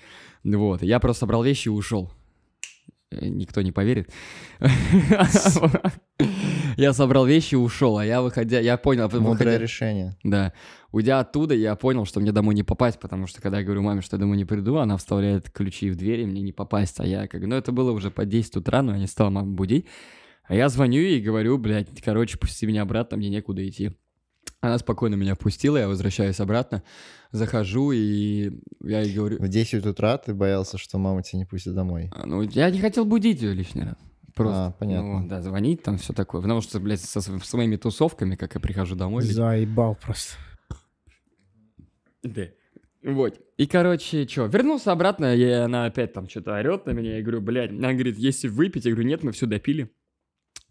[0.45, 2.13] вот, я просто собрал вещи и ушел,
[3.11, 4.11] никто не поверит.
[6.77, 9.11] Я собрал вещи и ушел, а я выходя, я понял...
[9.13, 10.17] Мудрое решение.
[10.23, 10.53] Да.
[10.93, 14.01] Уйдя оттуда, я понял, что мне домой не попасть, потому что когда я говорю маме,
[14.01, 17.01] что я домой не приду, она вставляет ключи в дверь, и мне не попасть.
[17.01, 17.43] А я как...
[17.43, 19.87] Ну, это было уже по 10 утра, но я не стал маму будить.
[20.45, 23.93] А я звоню ей и говорю, блядь, короче, пусти меня обратно, мне некуда идти.
[24.61, 26.83] Она спокойно меня впустила, я возвращаюсь обратно,
[27.31, 28.51] захожу, и
[28.83, 29.39] я ей говорю...
[29.41, 32.11] В 10 утра ты боялся, что мама тебя не пустит домой?
[32.13, 33.97] «А, Ну, я не хотел будить ее лишний раз.
[34.35, 35.21] Просто, А, понятно.
[35.21, 36.41] ну, да, звонить там, все такое.
[36.43, 39.23] Потому что, блядь, со св- своими тусовками, как я прихожу домой...
[39.23, 40.35] Заебал просто.
[42.23, 42.43] Да.
[43.05, 43.41] Вот.
[43.57, 47.17] И, короче, что, вернулся обратно, и она опять там что-то орет на меня.
[47.17, 49.91] Я говорю, блядь, она говорит, если выпить, я говорю, нет, мы все допили.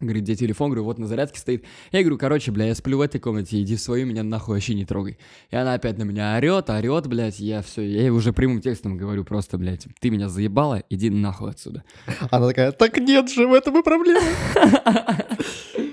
[0.00, 0.70] Говорит, где телефон?
[0.70, 1.64] Говорю, вот на зарядке стоит.
[1.90, 4.74] Я говорю, короче, бля, я сплю в этой комнате, иди в свою, меня нахуй вообще
[4.74, 5.18] не трогай.
[5.50, 8.96] И она опять на меня орет, орет, блядь, я все, я ей уже прямым текстом
[8.96, 11.82] говорю просто, блядь, ты меня заебала, иди нахуй отсюда.
[12.30, 14.22] Она такая, так нет же, в этом и проблема.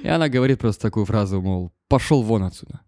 [0.03, 2.81] И она говорит просто такую фразу, мол, пошел вон отсюда.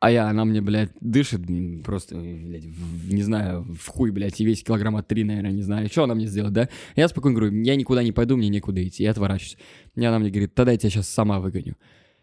[0.00, 1.40] А я, она мне, блядь, дышит
[1.84, 2.66] просто, блядь,
[3.10, 5.88] не знаю, в хуй, блядь, и весь килограмма три, наверное, не знаю.
[5.88, 6.68] Что она мне сделает, да?
[6.94, 9.58] Я спокойно говорю, я никуда не пойду, мне некуда идти, я отворачиваюсь.
[9.96, 11.74] И она мне говорит, тогда я тебя сейчас сама выгоню.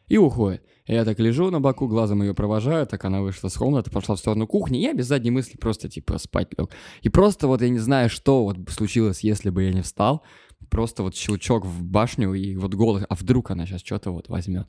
[0.08, 0.64] И уходит.
[0.88, 4.20] Я так лежу на боку, глазом ее провожаю, так она вышла с комнаты, пошла в
[4.20, 6.70] сторону кухни, я без задней мысли просто, типа, спать лег.
[7.02, 10.24] И просто вот я не знаю, что вот случилось, если бы я не встал.
[10.70, 14.68] Просто вот щелчок в башню, и вот голос, а вдруг она сейчас что-то вот возьмет.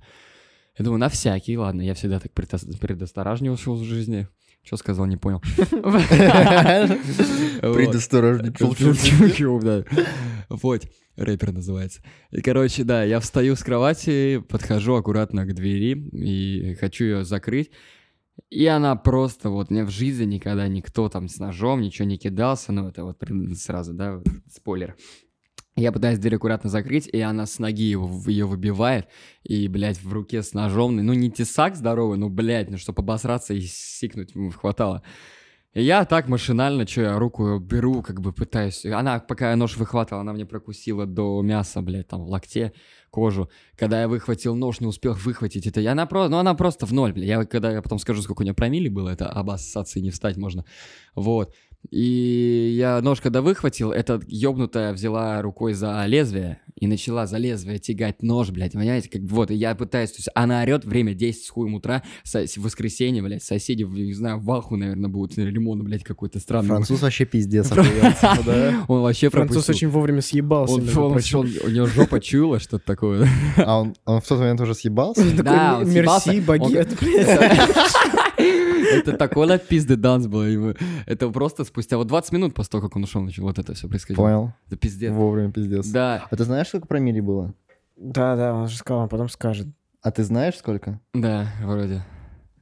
[0.78, 4.28] Я думаю, на всякий, ладно, я всегда так предос- предосторожничал в жизни.
[4.62, 5.40] Что сказал, не понял.
[7.74, 8.52] Предосторожный.
[8.52, 9.84] Чу-чу, да.
[10.48, 10.82] Вот,
[11.16, 12.02] рэпер называется.
[12.30, 17.70] И, короче, да, я встаю с кровати, подхожу аккуратно к двери и хочу ее закрыть.
[18.50, 22.72] И она просто, вот, мне в жизни никогда никто там с ножом ничего не кидался,
[22.72, 23.22] ну, это вот
[23.54, 24.20] сразу, да,
[24.52, 24.94] спойлер.
[25.78, 29.08] Я пытаюсь дверь аккуратно закрыть, и она с ноги его, ее выбивает,
[29.44, 33.52] и, блядь, в руке с ножом, ну, не тесак здоровый, ну, блядь, ну, чтобы обосраться
[33.52, 35.02] и сикнуть хватало.
[35.76, 38.86] И я так машинально, что я руку беру, как бы пытаюсь.
[38.86, 42.72] Она, пока я нож выхватывал, она мне прокусила до мяса, блядь, там, в локте,
[43.10, 43.50] кожу.
[43.76, 45.82] Когда я выхватил нож, не успел выхватить это.
[45.82, 47.28] И она просто, ну, она просто в ноль, блядь.
[47.28, 50.38] Я, когда я потом скажу, сколько у нее промили было, это об ассоциации не встать
[50.38, 50.64] можно.
[51.14, 51.54] Вот.
[51.90, 57.78] И я нож когда выхватил, эта ёбнутая взяла рукой за лезвие и начала за лезвие
[57.78, 59.08] тягать нож, блядь, понимаете?
[59.08, 62.44] Как, вот, и я пытаюсь, то есть она орет, время 10 с хуем утра, со-
[62.46, 66.68] в воскресенье, блядь, соседи, не знаю, в аху, наверное, будут, лимон, блядь, какой-то странный.
[66.68, 67.70] Француз вообще пиздец
[68.46, 68.84] да?
[68.88, 70.74] Он вообще Француз очень вовремя съебался.
[70.74, 73.28] Он, у него жопа чула что-то такое.
[73.56, 75.24] А он, в тот момент уже съебался?
[75.42, 76.30] Да, он съебался.
[76.30, 77.26] Мерси, багет, блядь.
[78.92, 80.42] Это такой на пизды данс был.
[80.44, 80.74] ему.
[81.06, 83.88] Это просто спустя вот 20 минут после того, как он ушел, начал вот это все
[83.88, 84.16] происходить.
[84.16, 84.52] Понял.
[84.66, 85.12] Это пиздец.
[85.12, 85.86] Вовремя пиздец.
[85.86, 87.54] Да, А ты знаешь, сколько промили было?
[87.96, 89.66] Да, да, он же сказал, он потом скажет.
[90.02, 91.00] А ты знаешь, сколько?
[91.14, 92.04] да, вроде.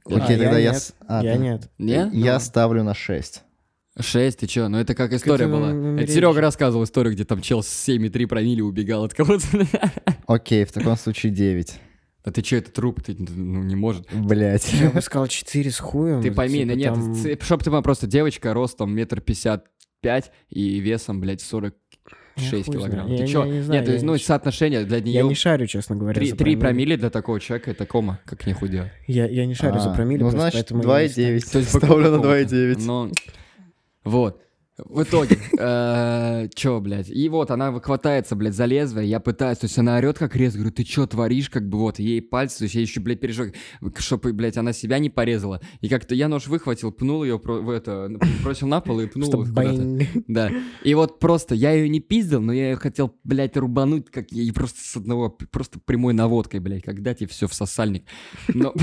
[0.09, 0.71] А, Окей, я тогда я...
[0.71, 0.81] нет.
[0.81, 1.69] с- а, Я ты- нет.
[1.77, 2.09] Не?
[2.13, 2.39] Я Ну.
[2.39, 3.41] ставлю на 6.
[3.99, 4.67] Шесть, ты чё?
[4.67, 5.71] Ну это как история была.
[6.01, 9.45] Это Серега рассказывал историю, где там чел с 7,3 промили убегал от кого-то.
[10.27, 11.79] Окей, в таком случае 9.
[12.25, 13.03] А ты чё, это труп?
[13.03, 14.07] Ты ну, не может.
[14.11, 14.73] Блять.
[14.73, 16.21] Я бы сказал 4 с хуем.
[16.23, 19.67] Ты пойми, типа ну нет, там- ц- чтоб ты просто девочка ростом метр пятьдесят
[20.01, 21.87] пять и весом, блядь, 46
[22.37, 23.05] Я хуй килограмм.
[23.05, 23.17] знаю.
[23.17, 23.45] Ты Я чё?
[23.45, 25.23] не- не знаю, Нет, то есть, я ну, не- соотношение для Я нее...
[25.27, 26.15] не шарю, честно говоря.
[26.15, 26.59] Три, за три промилле.
[26.59, 28.91] промилле для такого человека это кома, как нехуй делать.
[29.07, 31.37] Я, я не шарю за А, промилле, Ну, просто значит, поэтому я не ставлю.
[31.37, 31.51] 2,9.
[31.51, 32.27] То есть Ставлю на какого-то.
[32.55, 32.83] 2,9.
[32.85, 33.11] Ну,
[34.03, 34.41] вот.
[34.77, 39.67] В итоге, э, чё, блядь, и вот она хватается, блядь, за лезвие, я пытаюсь, то
[39.67, 42.63] есть она орет как рез, говорю, ты чё творишь, как бы вот, ей пальцы, то
[42.65, 43.55] есть я еще, блядь, пережег,
[43.99, 45.61] чтобы, блядь, она себя не порезала.
[45.79, 48.11] И как-то я нож выхватил, пнул ее в это,
[48.43, 49.99] бросил на пол и пнул куда-то.
[50.27, 50.51] Да.
[50.83, 54.51] И вот просто я ее не пиздил, но я ее хотел, блядь, рубануть, как ей
[54.51, 58.03] просто с одного, просто прямой наводкой, блядь, когда тебе все в сосальник.
[58.49, 58.73] Но,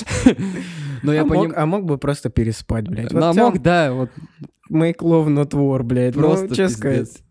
[1.04, 1.62] но я а, мог, понимаю.
[1.62, 3.12] а мог бы просто переспать, блядь.
[3.12, 4.10] Вот Тём, мог, да, вот
[4.70, 6.14] Make love not war, блядь.
[6.14, 7.22] просто ну, честно сказать.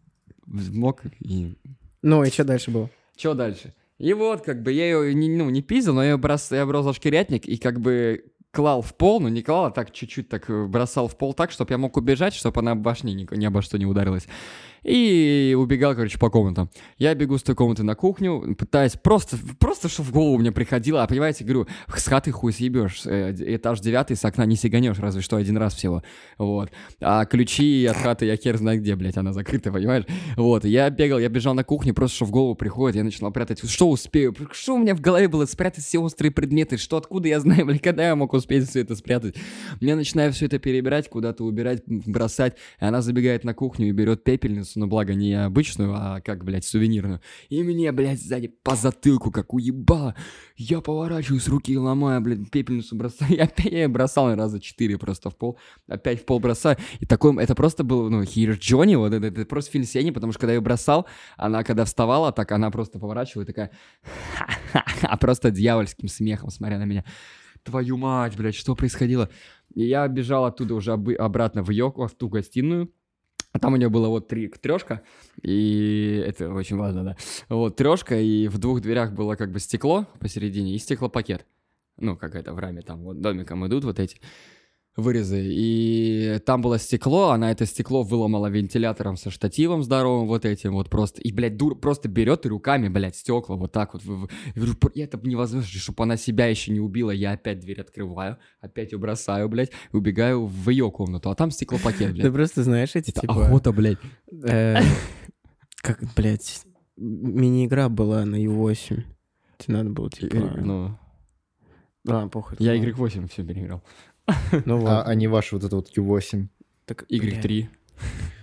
[0.46, 1.56] Мог и...
[2.02, 2.90] Ну, и что дальше было?
[3.16, 3.74] Что дальше?
[3.98, 6.94] И вот, как бы, я ее, не, ну, не пиздил, но я, брос, я за
[6.94, 10.66] шкирятник и, как бы, клал в пол, ну, не клал, а так чуть-чуть так э,
[10.66, 13.78] бросал в пол так, чтобы я мог убежать, чтобы она башни ни, ни обо что
[13.78, 14.28] не ударилась.
[14.84, 16.70] И убегал, короче, по комнатам.
[16.98, 21.04] Я бегу с той комнаты на кухню, пытаясь просто, просто что в голову мне приходило.
[21.04, 23.02] А понимаете, говорю, с хаты хуй съебешь.
[23.06, 26.04] э, Этаж девятый с окна не сиганешь, разве что один раз всего.
[26.38, 26.72] Вот.
[27.02, 30.06] А ключи от хаты я хер знает где, блядь, она закрыта, понимаешь?
[30.38, 30.66] Вот.
[30.66, 33.68] Я бегал, я бежал на кухню, просто что в голову приходит, я начинал прятать.
[33.70, 34.36] Что успею?
[34.52, 35.46] Что у меня в голове было?
[35.46, 36.78] Спрятать все острые предметы?
[36.78, 39.36] Что, откуда я знаю, блядь, когда я мог успеть все это спрятать?
[39.80, 42.56] Я начинаю все это перебирать, куда-то убирать, бросать.
[42.80, 46.66] И она забегает на кухню и берет пепельницу, но благо не обычную, а как, блядь,
[46.66, 47.22] сувенирную.
[47.48, 50.16] И мне, блядь, сзади по затылку, как уебало.
[50.58, 53.32] Я поворачиваюсь, руки ломаю, блядь, пепельницу бросаю.
[53.36, 55.58] И опять я бросал раза четыре просто в пол.
[55.88, 56.78] Опять в пол бросаю.
[57.00, 60.42] И такой, это просто был, ну, Хир Джонни, вот это, это просто фильм потому что
[60.42, 63.72] когда я ее бросал, она когда вставала, так она просто поворачивала такая,
[65.02, 67.04] а просто дьявольским смехом, смотря на меня.
[67.64, 69.30] Твою мать, блядь, что происходило?
[69.76, 72.92] И я бежал оттуда уже обы- обратно в Йоко, в ту гостиную.
[73.60, 75.02] Там у нее было вот три трешка,
[75.42, 77.18] и это очень важно, да.
[77.50, 81.46] Вот трешка, и в двух дверях было как бы стекло посередине и стеклопакет.
[81.98, 84.22] Ну, как это в раме, там вот домиком идут вот эти
[85.00, 85.42] вырезы.
[85.50, 90.90] И там было стекло, она это стекло выломала вентилятором со штативом здоровым вот этим вот
[90.90, 91.22] просто.
[91.22, 94.04] И, блядь, дур просто берет и руками, блядь, стекла вот так вот.
[94.04, 97.12] Я говорю, «Пр- это невозможно, чтобы она себя еще не убила.
[97.12, 101.30] Я опять дверь открываю, опять ее бросаю, блядь, и убегаю в ее комнату.
[101.30, 102.34] А там стеклопакет, Ты блядь.
[102.34, 103.46] просто знаешь эти, Это типа...
[103.48, 103.98] охота, блядь.
[104.44, 104.78] э,
[105.82, 106.64] Как, блядь,
[106.98, 109.04] мини-игра была на U8.
[109.58, 110.36] Тебе надо было, типа...
[110.58, 110.98] Ну,
[112.06, 112.56] Ладно, похуй.
[112.60, 113.84] я Ну, Y8 все переиграл.
[114.66, 114.90] Ну вот.
[114.90, 116.48] А, а не ваш вот этот вот Q8
[116.86, 117.68] Так, блядь, Y3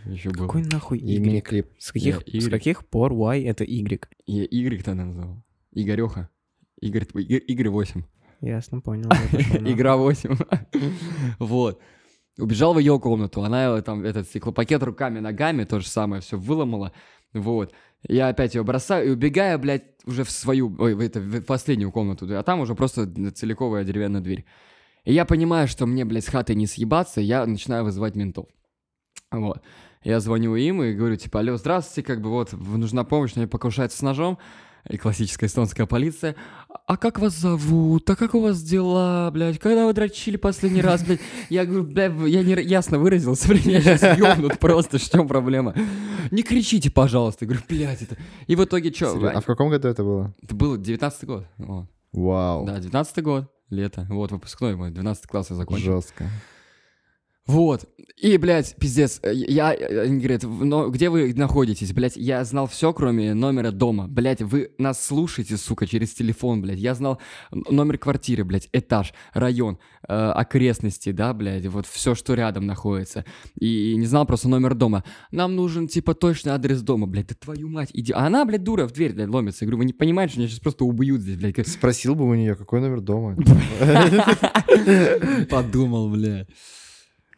[0.07, 0.47] еще был.
[0.47, 1.19] Какой нахуй и Y?
[1.21, 1.67] мини-клип.
[1.79, 4.09] С каких, Я с каких пор Y это Y?
[4.27, 5.43] Я Y тогда называл.
[5.73, 6.29] Игореха.
[6.81, 8.05] Игорь, твой- И- Игорь 8.
[8.41, 9.09] Ясно, понял.
[9.65, 10.37] Игра 8.
[11.39, 11.81] Вот.
[12.39, 16.37] Убежал в ее комнату, она э, там этот стеклопакет руками, ногами, то же самое, все
[16.37, 16.93] выломала.
[17.33, 17.73] Вот.
[18.07, 21.91] Я опять ее бросаю и убегаю, блядь, уже в свою, ой, в, это, в последнюю
[21.91, 24.45] комнату, а там уже просто целиковая деревянная дверь.
[25.07, 28.47] И я понимаю, что мне, блядь, с хаты не съебаться, я начинаю вызывать ментов.
[29.31, 29.63] Вот.
[30.03, 33.97] Я звоню им и говорю, типа, алло, здравствуйте, как бы вот, нужна помощь, мне покушается
[33.97, 34.39] с ножом.
[34.89, 36.37] И классическая эстонская полиция.
[36.87, 38.09] А как вас зовут?
[38.09, 39.59] А как у вас дела, блядь?
[39.59, 41.21] Когда вы дрочили последний раз, блядь?
[41.51, 45.75] Я говорю, блядь, я не ясно выразился, блядь, я сейчас ёбнут просто, в чем проблема?
[46.31, 47.45] Не кричите, пожалуйста.
[47.45, 48.17] Я говорю, блядь, это...
[48.47, 49.29] И в итоге что?
[49.29, 50.35] А в каком году это было?
[50.41, 51.47] Это был 19 год.
[51.59, 51.87] Вот.
[52.17, 52.65] Вау.
[52.65, 54.07] Да, 19 год, лето.
[54.09, 55.97] Вот, выпускной мой, 12 класс я закончил.
[55.97, 56.25] Жестко.
[57.47, 57.87] Вот.
[58.17, 63.35] И, блядь, пиздец, я, они говорят, но где вы находитесь, блядь, я знал все, кроме
[63.35, 68.71] номера дома, блядь, вы нас слушаете, сука, через телефон, блядь, я знал номер квартиры, блядь,
[68.73, 69.79] этаж, район,
[70.09, 74.75] э, окрестности, да, блядь, вот все, что рядом находится, и, и не знал просто номер
[74.75, 75.05] дома.
[75.31, 78.13] Нам нужен, типа, точный адрес дома, блядь, да твою мать, иди.
[78.13, 79.65] А она, блядь, дура в дверь, блядь, ломится.
[79.65, 81.69] Я говорю, вы не понимаете, что меня сейчас просто убьют здесь, блядь.
[81.69, 83.37] Спросил бы у нее, какой номер дома.
[85.51, 86.49] Подумал, блядь.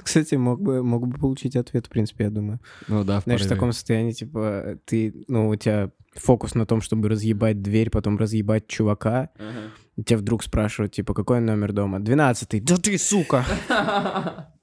[0.09, 2.61] Кстати, мог бы, мог бы получить ответ, в принципе, я думаю.
[2.89, 6.81] Ну да, в Знаешь, в таком состоянии, типа, ты, ну, у тебя фокус на том,
[6.81, 9.29] чтобы разъебать дверь, потом разъебать чувака.
[9.39, 10.03] Ага.
[10.03, 12.01] Тебя вдруг спрашивают, типа, какой номер дома?
[12.01, 12.61] Двенадцатый.
[12.61, 13.45] Да ты, сука!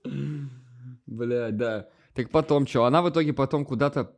[1.06, 1.90] Блядь, да.
[2.16, 2.86] Так потом что?
[2.86, 4.16] Она в итоге потом куда-то,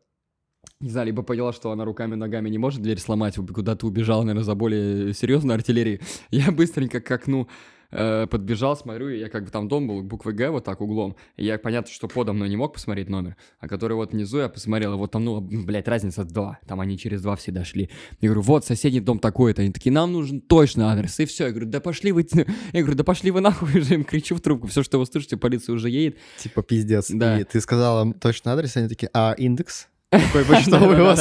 [0.80, 4.56] не знаю, либо поняла, что она руками-ногами не может дверь сломать, куда-то убежала, наверное, за
[4.56, 6.00] более серьезной артиллерией.
[6.32, 7.50] Я быстренько к окну
[7.92, 11.16] э, подбежал, смотрю, и я как бы там дом был, буквы Г вот так углом.
[11.36, 14.50] И я, понятно, что подо мной не мог посмотреть номер, а который вот внизу я
[14.50, 16.60] посмотрел, и вот там, ну, блядь, разница два.
[16.68, 17.90] Там они через два всегда шли.
[18.22, 19.62] Я говорю, вот соседний дом такой-то.
[19.62, 21.20] Они такие, нам нужен точный адрес.
[21.20, 21.46] И все.
[21.46, 22.28] Я говорю, да пошли вы...
[22.74, 24.68] Я говорю, да пошли вы нахуй, уже им кричу в трубку.
[24.68, 26.18] Все, что вы слышите, полиция уже едет.
[26.38, 27.10] Типа пиздец.
[27.10, 27.40] Да.
[27.40, 29.88] И ты сказала точный адрес, они такие, а индекс?
[30.10, 31.20] Какой почтовый у вас?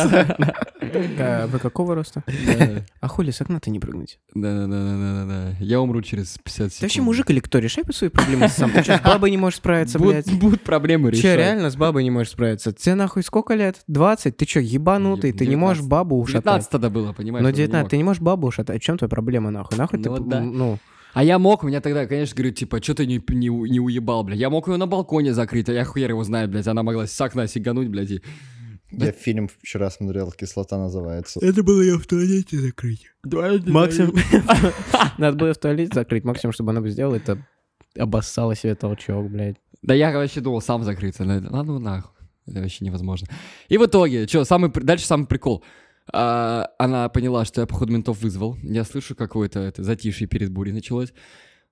[1.18, 2.22] А вы какого роста?
[3.01, 4.20] А хули с окна-то не прыгнуть?
[4.35, 5.57] Да-да-да-да-да.
[5.59, 6.72] Я умру через 50 секунд.
[6.79, 7.59] Ты вообще мужик или кто?
[7.59, 8.70] Решай свои проблемы сам.
[8.70, 10.33] Ты что, с бабой не можешь справиться, блядь?
[10.33, 11.22] Будут, проблемы решать.
[11.22, 12.72] Че, реально с бабой не можешь справиться?
[12.72, 13.83] Тебе нахуй сколько лет?
[13.88, 14.37] 20?
[14.37, 15.33] Ты что, ебанутый?
[15.33, 15.90] Ты не можешь 19.
[15.90, 16.44] бабу ушатать?
[16.44, 17.42] 19 тогда было, понимаешь?
[17.42, 17.90] Ну, уже не 19, мог.
[17.90, 18.81] ты не можешь бабу ушатать.
[18.81, 19.77] В чем твоя проблема, нахуй?
[19.77, 20.79] Нахуй ты, Ну, ну...
[21.12, 24.22] А я мог, у меня тогда, конечно, говорю, типа, что ты не, не, не уебал,
[24.22, 24.38] блядь.
[24.38, 26.66] Я мог ее на балконе закрыть, а я хер его знает, блядь.
[26.66, 28.11] Она могла с окна сигануть, блядь.
[28.11, 28.22] и-
[28.90, 31.40] Я фильм вчера смотрел, «Кислота» называется.
[31.42, 33.07] Это было ее в туалете закрыть.
[33.72, 34.14] Максимум...
[35.18, 36.25] Надо было в туалете закрыть.
[36.25, 37.44] Максимум, чтобы она бы сделала, это
[37.99, 39.57] обоссала себе толчок, блядь.
[39.83, 41.25] Да я вообще думал сам закрыться.
[41.25, 42.12] А ну нахуй.
[42.46, 43.27] Это вообще невозможно.
[43.68, 45.64] И в итоге, что, самый, дальше самый прикол.
[46.12, 48.57] А, она поняла, что я, походу, ментов вызвал.
[48.62, 51.12] Я слышу какое-то это, затишье перед бурей началось.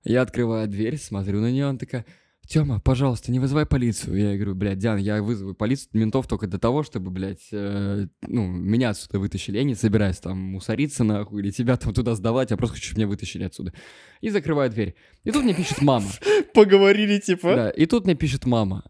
[0.03, 2.05] Я открываю дверь, смотрю на нее, она такая,
[2.47, 4.17] Тёма, пожалуйста, не вызывай полицию.
[4.17, 8.45] Я говорю, блядь, Диан, я вызову полицию, ментов только для того, чтобы, блядь, э, ну,
[8.45, 9.57] меня отсюда вытащили.
[9.57, 12.99] Я не собираюсь там мусориться нахуй или тебя там туда сдавать, я просто хочу, чтобы
[12.99, 13.73] меня вытащили отсюда.
[14.21, 14.95] И закрываю дверь.
[15.23, 16.07] И тут мне пишет мама.
[16.53, 17.55] Поговорили, типа?
[17.55, 18.83] Да, и тут мне пишет мама.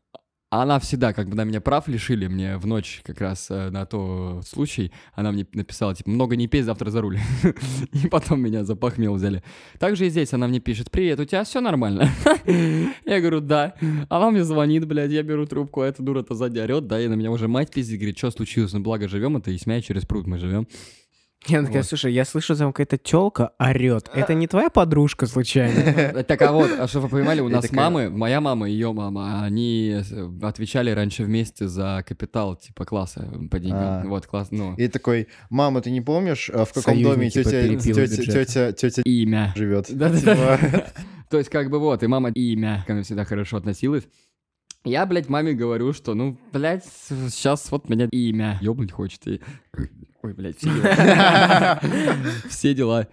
[0.61, 3.85] Она всегда, как бы на меня прав лишили, мне в ночь как раз э, на
[3.85, 7.19] то случай, она мне написала, типа, много не пей, завтра за руль.
[7.91, 9.43] И потом меня за похмел взяли.
[9.79, 12.09] Также и здесь она мне пишет, привет, у тебя все нормально?
[13.05, 13.75] Я говорю, да.
[14.09, 17.15] Она мне звонит, блядь, я беру трубку, а эта дура-то сзади орет, да, и на
[17.15, 18.73] меня уже мать пиздит, говорит, что случилось?
[18.73, 20.67] Ну, благо живем, это и смея через пруд мы живем.
[21.47, 21.85] Я такая, Вот.
[21.85, 24.09] слушай, я слышу, там какая-то тёлка орёт.
[24.13, 26.23] Это не твоя подружка случайно?
[26.27, 29.43] Так, а вот, а чтобы вы понимали, у нас мамы, моя мама и ее мама,
[29.43, 33.79] они э, отвечали раньше вместе за капитал, типа, класса по деньгам.
[33.81, 34.03] А.
[34.07, 38.71] Вот, класс, ну, И такой, мама, ты не помнишь, а в каком доме тетя, тетя,
[39.55, 39.87] живет?
[41.29, 44.07] То есть, как бы вот, и мама имя ко мне всегда хорошо относилась.
[44.85, 49.27] Я, блядь, маме говорю, что, ну, блядь, сейчас вот меня имя ёбнуть хочет.
[49.27, 49.41] И...
[50.25, 51.79] Ой, блядь, все дела.
[52.49, 53.07] Все дела.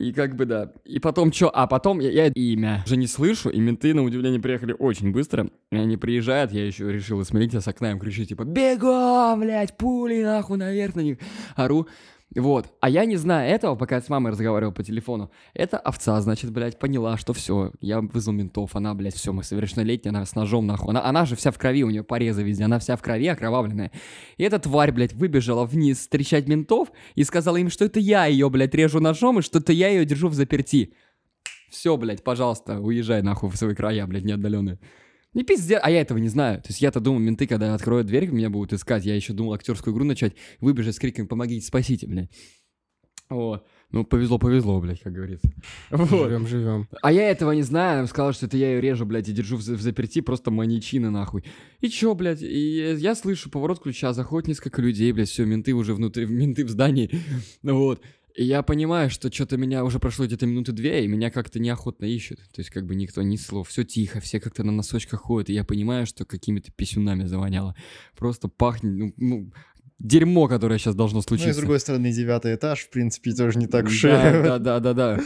[0.00, 0.72] И как бы да.
[0.84, 1.48] И потом что?
[1.48, 5.48] А потом я, я имя уже не слышу, и менты, на удивление, приехали очень быстро.
[5.70, 10.24] И они приезжают, я еще решил смотрите с окна им кричу, типа, бегом, блядь, пули
[10.24, 11.18] нахуй наверх на них.
[11.54, 11.86] Ору.
[12.34, 12.66] Вот.
[12.80, 15.30] А я не знаю этого, пока я с мамой разговаривал по телефону.
[15.54, 20.12] Эта овца, значит, блядь, поняла, что все, я вызвал ментов, она, блядь, все, мы совершеннолетняя,
[20.12, 20.90] она с ножом, нахуй.
[20.90, 23.92] Она, она же вся в крови, у нее порезы везде, она вся в крови, окровавленная.
[24.36, 28.50] И эта тварь, блядь, выбежала вниз встречать ментов и сказала им, что это я ее,
[28.50, 30.94] блядь, режу ножом, и что это я ее держу в заперти.
[31.70, 34.78] Все, блядь, пожалуйста, уезжай нахуй в свои края, блядь, неотдаленные.
[35.34, 36.62] Не пиздец, а я этого не знаю.
[36.62, 39.04] То есть я-то думал, менты, когда откроют дверь, меня будут искать.
[39.04, 42.30] Я еще думал актерскую игру начать, выбежать с криком «Помогите, спасите», блядь.
[43.30, 43.66] Вот.
[43.90, 45.48] Ну, повезло, повезло, блядь, как говорится.
[45.90, 46.28] Вот.
[46.28, 46.88] Живем, живем.
[47.00, 49.56] А я этого не знаю, она сказала, что это я ее режу, блядь, и держу
[49.56, 51.44] в, в заперти, просто маньячина, нахуй.
[51.80, 55.94] И чё, блядь, и я слышу поворот ключа, заходит несколько людей, блядь, все, менты уже
[55.94, 57.10] внутри, менты в здании,
[57.62, 58.02] ну вот.
[58.36, 62.40] Я понимаю, что что-то меня уже прошло где-то минуты две, и меня как-то неохотно ищут.
[62.52, 65.52] То есть как бы никто ни слов, все тихо, все как-то на носочках ходят, и
[65.52, 67.76] я понимаю, что какими-то писюнами завоняло.
[68.18, 69.52] Просто пахнет, ну, ну,
[70.00, 71.50] дерьмо, которое сейчас должно Ну случиться.
[71.50, 74.02] и с другой стороны, девятый этаж, в принципе, тоже не так уж.
[74.02, 75.20] Да, да, да, да, да.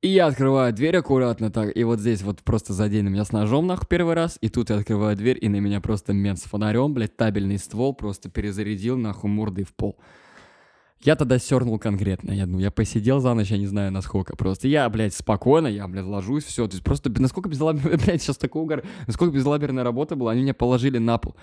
[0.00, 3.32] И я открываю дверь аккуратно так, и вот здесь вот просто задей на меня с
[3.32, 6.42] ножом нахуй первый раз, и тут я открываю дверь, и на меня просто мент с
[6.42, 9.98] фонарем, блядь, табельный ствол просто перезарядил нахуй мордой в пол.
[11.02, 14.68] Я тогда сернул конкретно, я, ну, я посидел за ночь, я не знаю насколько, просто
[14.68, 18.62] я, блядь, спокойно, я, блядь, ложусь, все, то есть просто, насколько безлаберная, блядь, сейчас такой
[18.62, 21.36] угар, насколько безлаберная работа была, они меня положили на пол,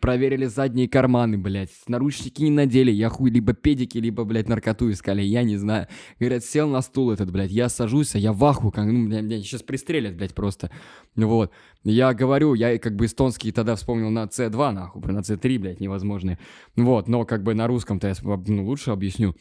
[0.00, 5.22] проверили задние карманы, блядь, наручники не надели, я хуй либо педики, либо, блядь, наркоту искали,
[5.22, 5.88] я не знаю.
[6.20, 9.20] Говорят, сел на стул этот, блядь, я сажусь, а я в аху, как, ну, меня,
[9.20, 10.70] меня сейчас пристрелят, блядь, просто.
[11.16, 11.52] Вот.
[11.84, 16.38] Я говорю, я как бы эстонский тогда вспомнил на C2, нахуй, на C3, блядь, невозможные.
[16.76, 19.34] Вот, но как бы на русском-то я ну, лучше объясню.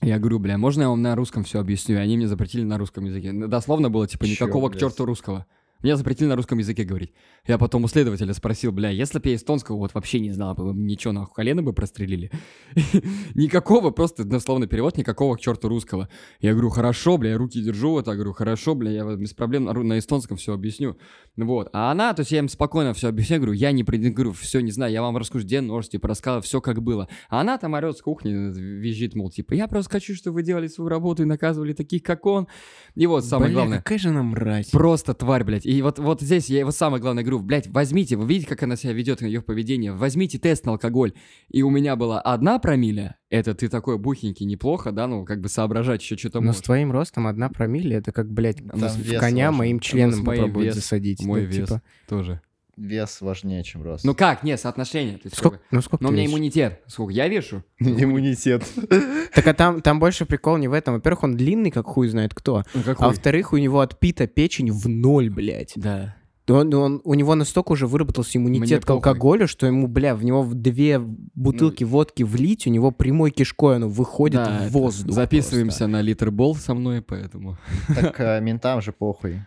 [0.00, 1.96] Я говорю, бля, можно я вам на русском все объясню?
[1.96, 3.32] И они мне запретили на русском языке.
[3.32, 4.80] Дословно было, типа, Чё, никакого к блядь?
[4.80, 5.46] черту русского.
[5.84, 7.12] Меня запретили на русском языке говорить.
[7.46, 10.72] Я потом у следователя спросил, бля, если бы я эстонского вот вообще не знал, бы
[10.72, 12.30] ничего нахуй колено бы прострелили.
[13.34, 16.08] Никакого, просто дословно перевод, никакого к черту русского.
[16.40, 19.64] Я говорю, хорошо, бля, я руки держу, вот так говорю, хорошо, бля, я без проблем
[19.64, 20.96] на, эстонском все объясню.
[21.36, 21.68] Вот.
[21.74, 24.70] А она, то есть я им спокойно все объясняю, говорю, я не говорю, все не
[24.70, 27.08] знаю, я вам расскажу, где нож, типа, рассказала все как было.
[27.28, 30.66] А она там орет с кухни, визжит, мол, типа, я просто хочу, чтобы вы делали
[30.66, 32.48] свою работу и наказывали таких, как он.
[32.94, 33.78] И вот самое Бля, главное.
[33.80, 34.70] какая же она мразь.
[34.70, 35.66] Просто тварь, блядь.
[35.73, 38.76] И вот, вот здесь я его самое главное говорю, блядь, возьмите, вы видите, как она
[38.76, 41.12] себя ведет, ее поведение, возьмите тест на алкоголь.
[41.48, 45.48] И у меня была одна промилле, это ты такой бухенький, неплохо, да, ну, как бы
[45.48, 46.60] соображать еще что-то Но можешь.
[46.60, 49.58] с твоим ростом одна промилле, это как, блядь, Там в коня важен.
[49.58, 51.22] моим Ну, членом попробовать вес, засадить.
[51.24, 52.40] Мой Ну, вес типа, тоже.
[52.76, 54.04] Вес важнее, чем рост.
[54.04, 55.14] Ну как, нет, соотношение.
[55.18, 56.34] То есть, как Сколько, бы- ну сколько Но у меня весишь?
[56.34, 56.80] иммунитет.
[56.86, 57.12] Сколько?
[57.12, 57.62] Я вешу.
[57.80, 58.64] Иммунитет.
[59.34, 60.94] Так а там, там больше прикол не в этом.
[60.94, 62.62] Во-первых, он длинный, как хуй знает кто.
[62.74, 65.72] Ну А во-вторых, у него отпита печень в ноль, блядь.
[65.76, 66.16] Да.
[66.46, 68.96] Он, он- у него настолько уже выработался Мне иммунитет к похуй.
[68.98, 73.76] алкоголю, что ему, бля, в него в две бутылки водки влить, у него прямой кишкой
[73.76, 75.14] оно выходит Да, в воздух.
[75.14, 77.56] Записываемся на литр бол со мной, поэтому...
[77.88, 79.40] Так а, ментам же похуй.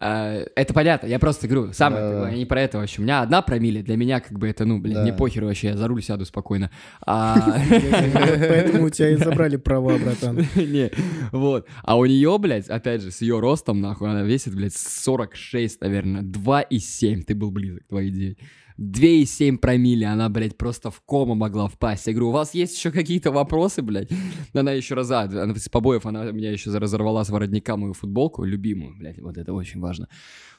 [0.00, 2.28] А, это понятно, я просто говорю, самое, Да.
[2.30, 3.00] я не про это вообще.
[3.00, 5.02] У меня одна промилле, для меня как бы это, ну, блин, Да.
[5.02, 6.70] мне похер вообще, я за руль сяду спокойно.
[7.04, 7.34] А...
[7.68, 10.36] Поэтому у тебя и забрали права, братан.
[10.56, 10.90] Не,
[11.32, 11.66] вот.
[11.82, 16.22] А у нее, блядь, опять же, с ее ростом, нахуй, она весит, блядь, 46, наверное,
[16.22, 17.22] 2,7.
[17.24, 18.36] Ты был близок, 2,9.
[18.78, 22.06] 2,7 промилле, она, блядь, просто в кому могла впасть.
[22.06, 24.10] Я говорю, у вас есть еще какие-то вопросы, блядь?
[24.54, 28.96] Она еще раз, она с побоев, она меня еще разорвала с воротника мою футболку, любимую,
[28.96, 30.08] блядь, вот это очень важно.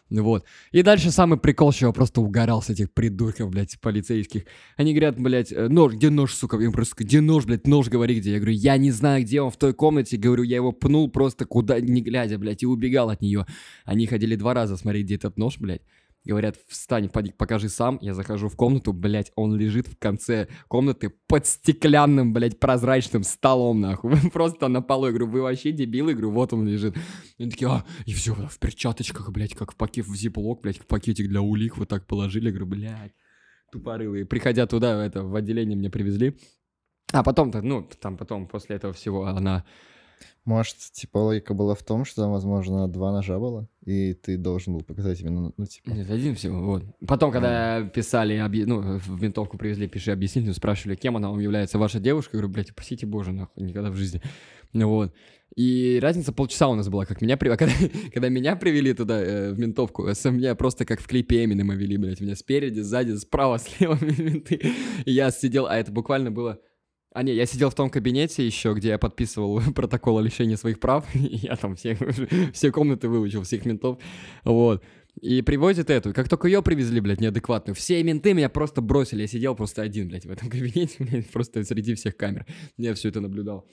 [0.09, 0.43] Ну Вот.
[0.71, 4.45] И дальше самый прикол, что я просто угорал с этих придурков, блядь, полицейских.
[4.75, 6.57] Они говорят, блядь, э, нож, где нож, сука?
[6.57, 8.31] Я просто говорю, где нож, блядь, нож, говори, где.
[8.31, 10.17] Я говорю, я не знаю, где он в той комнате.
[10.17, 13.45] Говорю, я его пнул просто куда не глядя, блядь, и убегал от нее.
[13.85, 15.83] Они ходили два раза смотреть, где этот нож, блядь.
[16.25, 17.97] Говорят, встань, поди, покажи сам.
[18.01, 23.79] Я захожу в комнату, блядь, он лежит в конце комнаты под стеклянным, блядь, прозрачным столом,
[23.79, 24.15] нахуй.
[24.33, 25.05] Просто на полу.
[25.05, 26.11] Я говорю, вы вообще дебилы?
[26.11, 26.97] Я говорю, вот он лежит.
[27.37, 30.79] И они такие, а, и все, в перчаточках, блядь, как в пакет, в зиплок, блядь,
[30.79, 32.45] в пакетик для улик вот так положили.
[32.45, 33.13] Я говорю, блядь,
[33.71, 34.25] тупорылые.
[34.25, 36.37] Приходя туда, это, в отделение мне привезли.
[37.13, 39.65] А потом-то, ну, там потом, после этого всего, она...
[40.45, 44.73] Может, типа логика была в том, что там, возможно, два ножа было, и ты должен
[44.73, 45.91] был показать именно, ну, типа...
[45.91, 46.83] Нет, один всего, вот.
[47.07, 51.77] Потом, когда писали, объ- ну, в ментовку привезли, пиши объяснительную, спрашивали, кем она вам является,
[51.77, 54.21] ваша девушка, я говорю, блядь, упасите боже, нахуй, никогда в жизни.
[54.73, 55.13] Ну вот.
[55.55, 57.49] И разница полчаса у нас была, как меня при...
[57.49, 57.73] а когда,
[58.13, 61.97] когда меня привели туда, э, в ментовку, с- меня просто как в клипе Эминема вели,
[61.97, 64.61] блядь, меня спереди, сзади, справа, слева менты.
[65.05, 66.59] И я сидел, а это буквально было...
[67.19, 70.79] А не, я сидел в том кабинете еще, где я подписывал протокол о лишении своих
[70.79, 71.99] прав, я там всех,
[72.53, 73.99] все комнаты выучил, всех ментов,
[74.45, 74.81] вот.
[75.19, 76.13] И привозят эту.
[76.13, 79.23] Как только ее привезли, блядь, неадекватную, все менты меня просто бросили.
[79.23, 82.45] Я сидел просто один, блядь, в этом кабинете, блядь, просто среди всех камер.
[82.77, 83.67] Я все это наблюдал.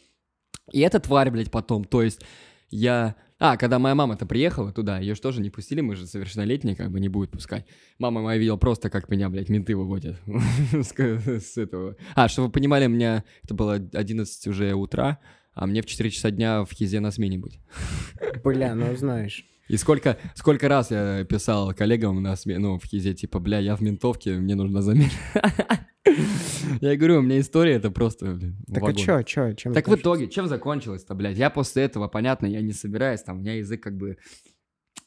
[0.73, 2.23] И эта тварь, блядь, потом, то есть
[2.71, 3.15] я...
[3.39, 6.91] А, когда моя мама-то приехала туда, ее же тоже не пустили, мы же совершеннолетние, как
[6.91, 7.67] бы не будет пускать.
[7.99, 10.17] Мама моя видела просто, как меня, блядь, менты выводят
[10.73, 11.97] с этого.
[12.15, 15.19] А, чтобы вы понимали, у меня это было 11 уже утра,
[15.53, 17.61] а мне в 4 часа дня в Хизе на смене быть.
[18.45, 19.45] Бля, ну знаешь.
[19.69, 23.75] И сколько, сколько раз я писал коллегам на сме- ну, в Хизе, типа, бля, я
[23.75, 25.11] в ментовке, мне нужна замена.
[26.81, 28.97] Я говорю, у меня история, это просто, блин, Так а вагон.
[28.97, 31.37] чё, чё, чем Так в итоге, чем закончилось-то, блядь?
[31.37, 34.17] Я после этого, понятно, я не собираюсь, там, у меня язык как бы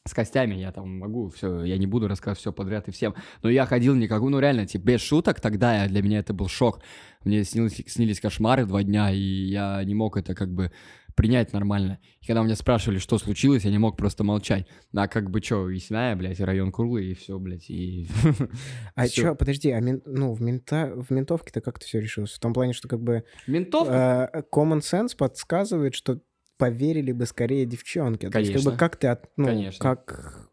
[0.06, 3.14] с костями, я там могу все, я не буду рассказывать все подряд и всем.
[3.42, 6.48] Но я ходил никакую, ну реально, типа, без шуток тогда я, для меня это был
[6.48, 6.80] шок.
[7.24, 10.72] Мне снились, снились кошмары два дня, и я не мог это как бы
[11.20, 11.98] принять нормально.
[12.22, 14.66] И когда меня спрашивали, что случилось, я не мог просто молчать.
[14.96, 18.08] А как бы что, Ясная, блядь, район Курлы, и все, блядь, и...
[18.94, 20.94] А чё, подожди, а ну, в, мента...
[20.96, 22.32] в ментовке-то как-то все решилось?
[22.32, 23.86] В том плане, что как бы Ментов?
[23.90, 26.22] э, common sense подсказывает, что
[26.56, 28.30] поверили бы скорее девчонки.
[28.30, 28.70] То есть, как Конечно.
[28.70, 29.28] бы как ты от...
[29.36, 29.78] ну, Конечно.
[29.78, 30.49] как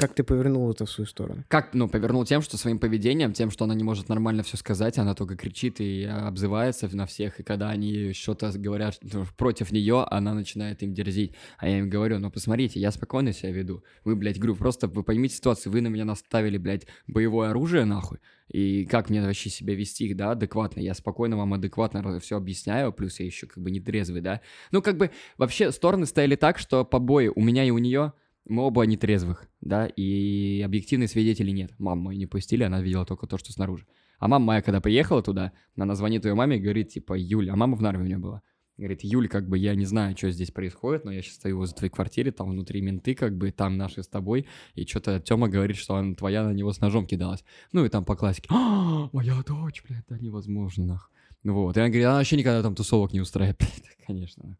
[0.00, 1.44] как ты повернул это в свою сторону?
[1.48, 4.96] Как, ну, повернул тем, что своим поведением, тем, что она не может нормально все сказать,
[4.96, 10.06] она только кричит и обзывается на всех, и когда они что-то говорят ну, против нее,
[10.10, 11.34] она начинает им дерзить.
[11.58, 13.84] А я им говорю, ну, посмотрите, я спокойно себя веду.
[14.04, 18.20] Вы, блядь, говорю, просто вы поймите ситуацию, вы на меня наставили, блядь, боевое оружие, нахуй,
[18.48, 20.80] и как мне вообще себя вести, да, адекватно.
[20.80, 24.40] Я спокойно вам адекватно все объясняю, плюс я еще как бы не трезвый, да.
[24.72, 28.14] Ну, как бы вообще стороны стояли так, что побои у меня и у нее
[28.48, 31.72] мы оба нетрезвых, да, и объективных свидетелей нет.
[31.78, 33.86] Маму мою не пустили, она видела только то, что снаружи.
[34.18, 37.56] А мама моя, когда приехала туда, она звонит ее маме и говорит, типа, Юль, а
[37.56, 38.42] мама в Нарве у нее была.
[38.76, 41.76] Говорит, Юль, как бы я не знаю, что здесь происходит, но я сейчас стою возле
[41.76, 45.76] твоей квартиры, там внутри менты, как бы там наши с тобой, и что-то Тёма говорит,
[45.76, 47.44] что она твоя на него с ножом кидалась.
[47.72, 51.10] Ну и там по классике, «А, моя дочь, блядь, да невозможно, нах.
[51.44, 53.60] Вот, и она говорит, она вообще никогда там тусовок не устраивает.
[54.06, 54.56] Конечно.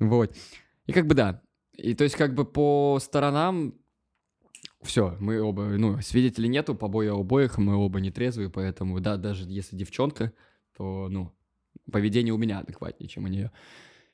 [0.00, 0.36] Вот.
[0.86, 1.42] И как бы да,
[1.80, 3.74] и то есть как бы по сторонам
[4.82, 9.76] все, мы оба, ну, свидетелей нету, побои обоих, мы оба нетрезвые, поэтому, да, даже если
[9.76, 10.32] девчонка,
[10.76, 11.32] то, ну,
[11.90, 13.52] поведение у меня адекватнее, чем у нее.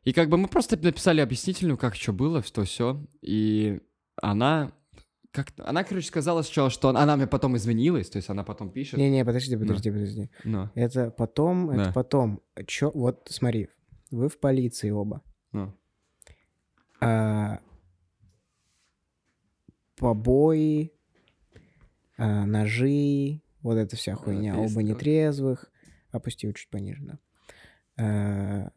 [0.03, 3.05] И как бы мы просто написали объяснительную, как что было, что все.
[3.23, 3.81] И
[4.17, 4.73] она
[5.33, 8.71] как она, короче, сказала сначала, что она, она мне потом извинилась, то есть она потом
[8.71, 8.99] пишет.
[8.99, 10.31] Не-не, подожди, подожди, подожди.
[10.45, 11.93] Ну, Это потом, это Да.
[11.93, 12.41] потом.
[12.67, 13.69] Чё, вот смотри,
[14.11, 15.23] вы в полиции оба.
[15.53, 15.75] ну.
[17.01, 17.61] А,
[19.97, 20.93] побои,
[22.17, 24.55] а, ножи, вот эта вся хуйня.
[24.55, 24.91] Оба перестрелки.
[24.91, 25.71] нетрезвых.
[26.11, 27.19] Опусти его чуть пониже, да.
[27.99, 28.71] А,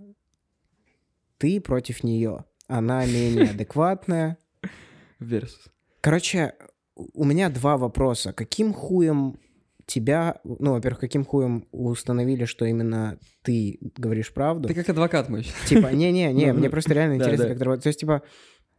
[1.38, 2.46] ты против нее.
[2.68, 4.38] Она менее адекватная.
[5.20, 5.70] Versus.
[6.02, 6.56] Короче,
[6.96, 8.34] у меня два вопроса.
[8.34, 9.40] Каким хуем
[9.90, 14.68] тебя, ну, во-первых, каким хуем установили, что именно ты говоришь правду?
[14.68, 15.46] Ты как адвокат мой.
[15.68, 17.84] Типа, не-не-не, Ну, мне просто реально интересно, как работает.
[17.84, 18.22] То есть, типа,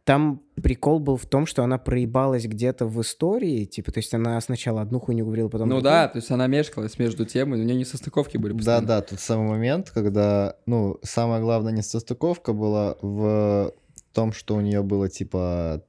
[0.03, 4.41] там прикол был в том, что она проебалась где-то в истории, типа, то есть она
[4.41, 5.91] сначала одну хуйню говорила, потом Ну другую.
[5.91, 8.87] да, то есть она мешкалась между тем, и у нее не состыковки были постоянно.
[8.87, 13.73] Да-да, тут самый момент, когда, ну, самая главная несостыковка была в
[14.11, 15.83] том, что у нее было, типа,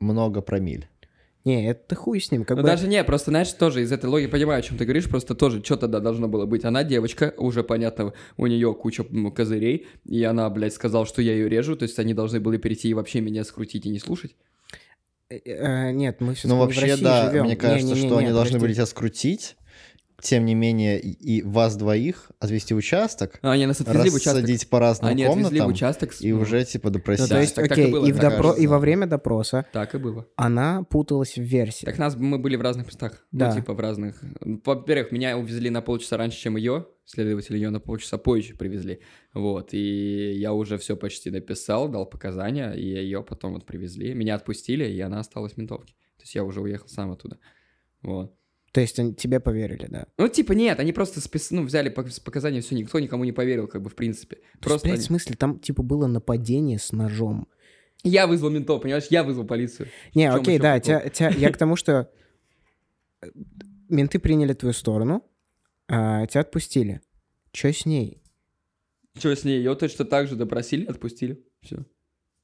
[0.00, 0.88] много промиль.
[1.44, 2.68] Не, это хуй с ним, как Ну бы...
[2.68, 5.64] даже не, просто, знаешь, тоже из этой логики понимаю, о чем ты говоришь, просто тоже
[5.64, 6.64] что тогда должно было быть.
[6.64, 11.48] Она девочка, уже понятно, у нее куча козырей, и она, блядь, сказала, что я ее
[11.48, 14.36] режу, то есть они должны были перейти и вообще меня скрутить и не слушать.
[15.30, 18.86] Э, э, Нет, мы все Ну, вообще, да, мне кажется, что они должны были тебя
[18.86, 19.56] скрутить,
[20.22, 24.42] тем не менее, и вас двоих отвезти в участок, А, они нас отвезли в участок.
[24.42, 26.12] рассадить по разным Они отвезли в комнатам участок.
[26.12, 27.28] с- и ну, уже, типа, Ну, допросить.
[27.28, 28.62] то есть, так- так и окей, было, и, в мне допро- кажется.
[28.62, 30.26] и во время допроса Так и было.
[30.36, 31.84] она путалась в версии.
[31.84, 33.26] Так нас, мы были в разных местах.
[33.32, 33.48] Да.
[33.50, 34.22] Ну, типа в разных...
[34.64, 36.86] Во-первых, меня увезли на полчаса раньше, чем ее.
[37.04, 39.00] Следователь ее на полчаса позже привезли.
[39.34, 39.74] Вот.
[39.74, 44.14] И я уже все почти написал, дал показания, и ее потом вот привезли.
[44.14, 45.94] Меня отпустили, и она осталась в ментовке.
[46.18, 47.38] То есть я уже уехал сам оттуда.
[48.02, 48.32] Вот.
[48.72, 50.06] То есть они- тебе поверили, да?
[50.16, 51.50] Ну, типа, нет, они просто спис...
[51.50, 54.36] ну, взяли показания, все, никто никому не поверил, как бы, в принципе.
[54.36, 57.48] То есть, Просто блядь, они- в смысле, там, типа, было нападение с ножом.
[58.04, 59.06] Я вызвал ментов, понимаешь?
[59.10, 59.88] Я вызвал полицию.
[60.14, 62.10] Не, окей, да, тя- тя- я к тому, что
[63.22, 63.26] э,
[63.88, 65.24] менты приняли твою сторону,
[65.88, 67.00] а тебя отпустили.
[67.52, 68.22] Че с ней?
[69.18, 69.58] Что с ней?
[69.58, 71.44] Ее точно так же допросили, отпустили.
[71.60, 71.84] Все.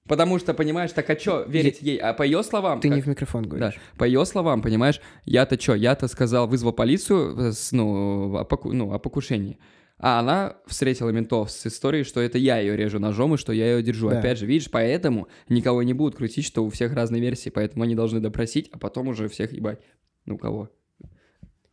[0.09, 1.97] Потому что, понимаешь, так а что верить ей?
[1.99, 2.81] А по ее словам...
[2.81, 3.81] Ты как- не в микрофон Да, говоришь.
[3.99, 8.93] по ее словам, понимаешь, я-то что, я-то сказал, вызвал полицию, э, ну, о, поку- ну,
[8.93, 9.59] о покушении.
[9.99, 13.77] А она встретила ментов с историей, что это я ее режу ножом и что я
[13.77, 14.11] ее держу.
[14.11, 14.19] Да.
[14.19, 17.95] Опять же, видишь, поэтому никого не будут крутить, что у всех разные версии, поэтому они
[17.95, 19.81] должны допросить, а потом уже всех ебать.
[20.27, 20.71] Ну, кого?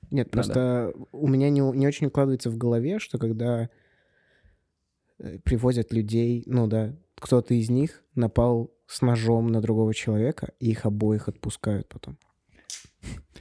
[0.09, 3.67] Нет, Да, просто у меня не, не очень укладывается в голове, что когда э,
[5.43, 10.85] привозят людей, ну да, кто-то из них напал с ножом на другого человека, и их
[10.85, 12.17] обоих отпускают потом.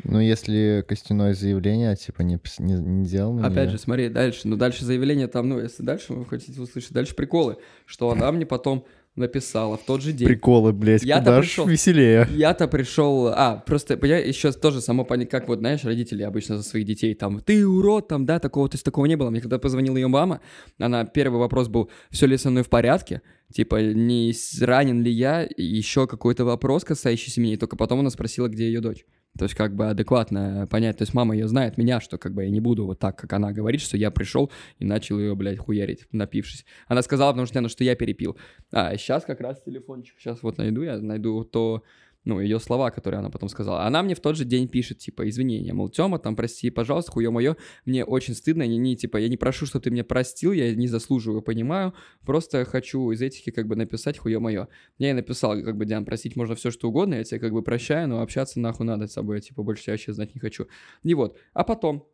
[0.04, 4.48] Ну, если костяное заявление, типа, не, не, не делал на Опять же, смотри, дальше.
[4.48, 8.44] Ну, дальше заявление там, ну, если дальше вы хотите услышать, дальше приколы, что она мне
[8.44, 10.26] потом, написала в тот же день.
[10.26, 11.66] Приколы, блядь, Я-то куда пришел.
[11.66, 12.26] веселее.
[12.32, 16.62] Я-то пришел, а, просто, я еще тоже само понять, как вот, знаешь, родители обычно за
[16.62, 19.30] своих детей, там, ты урод, там, да, такого, то есть такого не было.
[19.30, 20.40] Мне когда позвонила ее мама,
[20.78, 23.20] она, первый вопрос был, все ли со мной в порядке,
[23.52, 28.10] типа, не ранен ли я, и еще какой-то вопрос, касающийся меня, и только потом она
[28.10, 29.04] спросила, где ее дочь.
[29.38, 30.98] То есть, как бы адекватно понять.
[30.98, 33.32] То есть, мама ее знает меня, что как бы я не буду вот так, как
[33.32, 36.64] она говорит, что я пришел и начал ее, блядь, хуярить, напившись.
[36.86, 38.36] Она сказала, потому что, ну, что я перепил.
[38.72, 40.16] А, сейчас как раз телефончик.
[40.18, 41.82] Сейчас вот найду, я найду то,
[42.24, 43.82] ну, ее слова, которые она потом сказала.
[43.84, 47.30] Она мне в тот же день пишет, типа, извинения, мол, Тёма, там, прости, пожалуйста, хуё
[47.30, 50.74] моё, мне очень стыдно, не, не, типа, я не прошу, что ты меня простил, я
[50.74, 51.94] не заслуживаю, понимаю,
[52.24, 54.68] просто хочу из этики, как бы, написать хуё моё.
[54.98, 57.62] Я ей написал, как бы, Диан, простить можно все что угодно, я тебя, как бы,
[57.62, 60.66] прощаю, но общаться нахуй надо с собой, я, типа, больше тебя вообще знать не хочу.
[61.02, 62.06] И вот, а потом,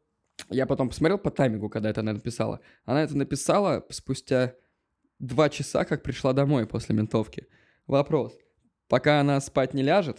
[0.50, 2.60] я потом посмотрел по таймингу, когда это она написала.
[2.84, 4.54] Она это написала спустя
[5.18, 7.46] два часа, как пришла домой после ментовки.
[7.86, 8.38] Вопрос.
[8.88, 10.18] Пока она спать не ляжет,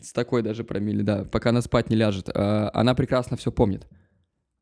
[0.00, 3.86] с такой даже промили, да, пока она спать не ляжет, э, она прекрасно все помнит.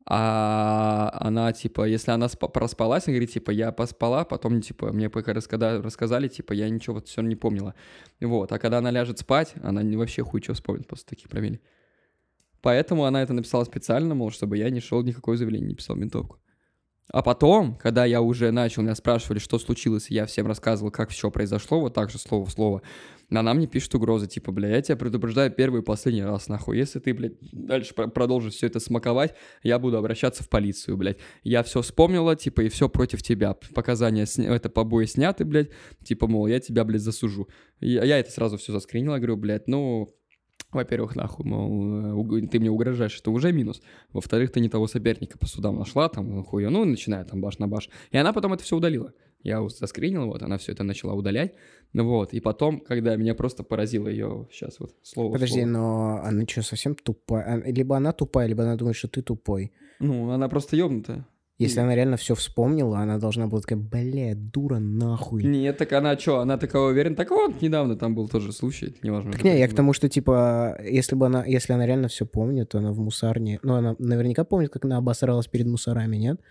[0.07, 5.09] А она, типа, если она спа- проспалась, она говорит, типа, я поспала, потом, типа, мне
[5.09, 7.73] пока рассказали, типа, я ничего вот все не помнила.
[8.21, 11.59] Вот, а когда она ляжет спать, она вообще хуй что вспомнит после таких промили.
[12.61, 16.39] Поэтому она это написала специально, мол, чтобы я не шел никакое заявление, не писал ментовку.
[17.11, 21.11] А потом, когда я уже начал, меня спрашивали, что случилось, и я всем рассказывал, как
[21.11, 22.81] все произошло, вот так же слово в слово,
[23.29, 26.77] она мне пишет угрозы, типа, бля, я тебя предупреждаю первый и последний раз, нахуй.
[26.77, 29.33] Если ты, блядь, дальше про- продолжишь все это смаковать,
[29.63, 31.17] я буду обращаться в полицию, блядь.
[31.43, 33.55] Я все вспомнила, типа, и все против тебя.
[33.73, 34.53] Показания, сня...
[34.53, 35.69] это побои сняты, блядь,
[36.03, 37.47] типа, мол, я тебя, блядь, засужу.
[37.79, 40.15] И я это сразу все заскринила, говорю, блядь, ну,
[40.75, 43.81] во-первых, нахуй, мол, э, ты мне угрожаешь, это уже минус.
[44.13, 47.67] Во-вторых, ты не того соперника по судам нашла, там, хуя, ну, начиная там баш на
[47.67, 47.89] баш.
[48.11, 49.13] И она потом это все удалила.
[49.41, 51.53] Я заскринил, вот, она все это начала удалять.
[51.93, 55.67] Ну вот, и потом, когда меня просто поразило ее, сейчас вот, слово Подожди, слово.
[55.67, 57.63] но она что, совсем тупая?
[57.63, 59.71] Либо она тупая, либо она думает, что ты тупой.
[59.99, 61.27] Ну, она просто ёбнутая.
[61.57, 65.41] Если И- она реально все вспомнила, она должна была такая, бля, дура нахуй.
[65.43, 67.15] Нет, так она что, она такая уверена?
[67.15, 69.31] Так вот, недавно там был тоже случай, неважно.
[69.31, 72.69] Так не, я к тому, что, типа, если бы она, если она реально все помнит,
[72.69, 73.59] то она в мусарне...
[73.63, 76.41] Ну, она наверняка помнит, как она обосралась перед мусорами, нет?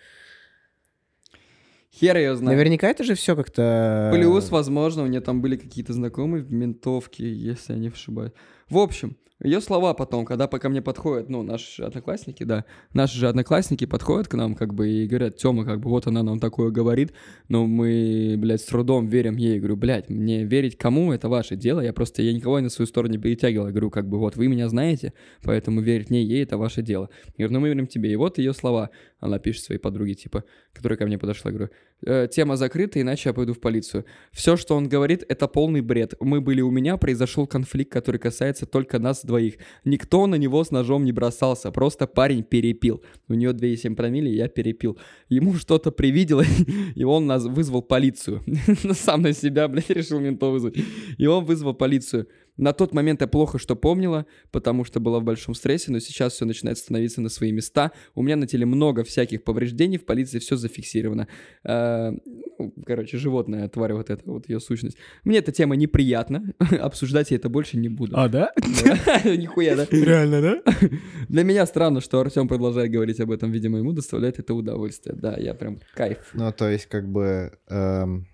[1.92, 2.56] Хер ее знает.
[2.56, 4.10] Наверняка это же все как-то...
[4.12, 8.32] Плюс, возможно, у нее там были какие-то знакомые в ментовке, если я не ошибаюсь.
[8.68, 13.28] В общем, ее слова потом, когда пока мне подходят, ну, наши одноклассники, да, наши же
[13.28, 16.70] одноклассники подходят к нам, как бы, и говорят, Тёма, как бы, вот она нам такое
[16.70, 17.12] говорит,
[17.48, 19.58] но мы, блядь, с трудом верим ей.
[19.58, 23.12] Говорю, блядь, мне верить кому, это ваше дело, я просто, я никого на свою сторону
[23.12, 23.66] не перетягивал.
[23.66, 25.12] Говорю, как бы, вот, вы меня знаете,
[25.42, 27.10] поэтому верить не ей, это ваше дело.
[27.36, 28.12] Я говорю, ну, мы верим тебе.
[28.12, 28.90] И вот ее слова.
[29.18, 31.93] Она пишет своей подруге, типа, которая ко мне подошла, говорю, «Э,
[32.30, 34.04] тема закрыта, иначе я пойду в полицию.
[34.32, 36.14] Все, что он говорит, это полный бред.
[36.20, 39.54] Мы были у меня, произошел конфликт, который касается только нас двоих.
[39.84, 43.02] Никто на него с ножом не бросался, просто парень перепил.
[43.28, 44.98] У нее 2,7 промилле, я перепил.
[45.28, 46.44] Ему что-то привидело,
[46.94, 48.42] и он нас вызвал полицию.
[48.92, 50.76] Сам на себя, блядь, решил ментов вызвать.
[51.18, 52.28] И он вызвал полицию.
[52.56, 56.34] На тот момент я плохо что помнила, потому что была в большом стрессе, но сейчас
[56.34, 57.90] все начинает становиться на свои места.
[58.14, 61.26] У меня на теле много всяких повреждений, в полиции все зафиксировано.
[61.64, 62.12] Э,
[62.58, 64.96] ну, короче, животная тварь, вот эта вот ее сущность.
[65.24, 68.16] Мне эта тема неприятна, обсуждать я это больше не буду.
[68.16, 68.52] А, да?
[68.56, 69.22] Да.
[69.36, 69.86] Нихуя, да?
[69.90, 70.62] Реально, да?
[71.28, 75.16] Для меня странно, что Артем продолжает говорить об этом, видимо, ему доставляет это удовольствие.
[75.16, 76.18] Да, я прям кайф.
[76.34, 77.58] Ну, то есть, как бы...
[77.68, 78.26] эм,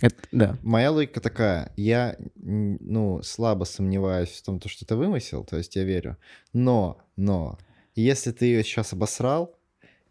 [0.00, 0.58] Это, да.
[0.62, 1.72] Моя логика такая.
[1.76, 6.16] Я, ну, слабо сомневаюсь в том, то, что ты вымысел, то есть я верю.
[6.52, 7.58] Но, но,
[7.94, 9.56] если ты ее сейчас обосрал,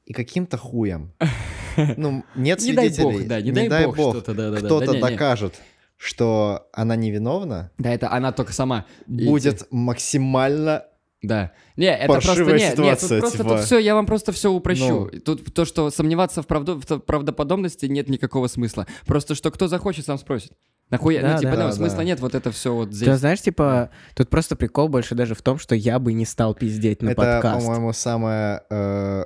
[0.06, 1.14] и каким-то хуем,
[1.98, 4.66] ну, нет Не дай свидетелей, бог, да, не дай бог что-то, да-да-да.
[4.66, 5.10] кто-то Да не, не.
[5.10, 5.56] докажет,
[5.98, 8.86] что она невиновна, Да, это она только сама.
[9.08, 10.86] И- будет максимально...
[11.24, 11.52] Да.
[11.78, 13.50] Не, это просто Паршивая не, нет, ситуация, тут просто типа.
[13.50, 15.10] тут все, я вам просто все упрощу.
[15.12, 15.20] Ну.
[15.22, 18.86] Тут то, что сомневаться в, правду- в правдоподобности нет никакого смысла.
[19.08, 20.52] Просто что кто захочет, сам спросит.
[20.90, 21.22] Нахуя?
[21.22, 22.04] Да, ну, типа, да, ну, да, смысла да.
[22.04, 23.18] нет вот это все вот Ты здесь.
[23.18, 27.02] знаешь, типа, тут просто прикол больше даже в том, что я бы не стал пиздеть
[27.02, 27.66] на Это, подкаст.
[27.66, 28.64] по-моему, самая...
[28.70, 29.24] э,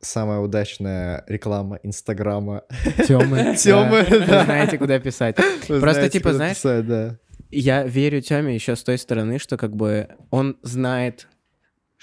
[0.00, 2.64] Самая удачная реклама Инстаграма.
[3.06, 3.56] Тёмы.
[3.58, 4.18] Тёмы, да.
[4.18, 4.44] Вы да.
[4.44, 5.38] знаете, куда писать.
[5.38, 7.18] Вы Просто, знаете, типа, знаешь, писать, да.
[7.50, 11.28] Я верю Тёме еще с той стороны, что как бы он знает,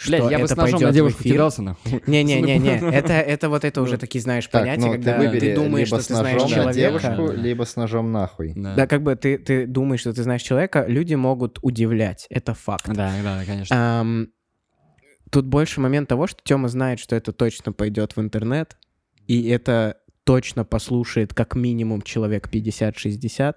[0.02, 2.02] что Блядь, я бы с ножом на девушку кидался, нахуй.
[2.08, 6.16] Не-не-не-не, это, это вот это уже такие, знаешь, понятия, ну, когда ты думаешь, что ты
[6.16, 6.74] знаешь человека.
[6.74, 8.54] девушку, либо с ножом нахуй.
[8.56, 12.88] Да, как бы ты, ты думаешь, что ты знаешь человека, люди могут удивлять, это факт.
[12.88, 14.28] Да, да, конечно.
[15.30, 18.78] Тут больше момент того, что Тёма знает, что это точно пойдет в интернет,
[19.28, 23.56] и это точно послушает как минимум человек 50-60.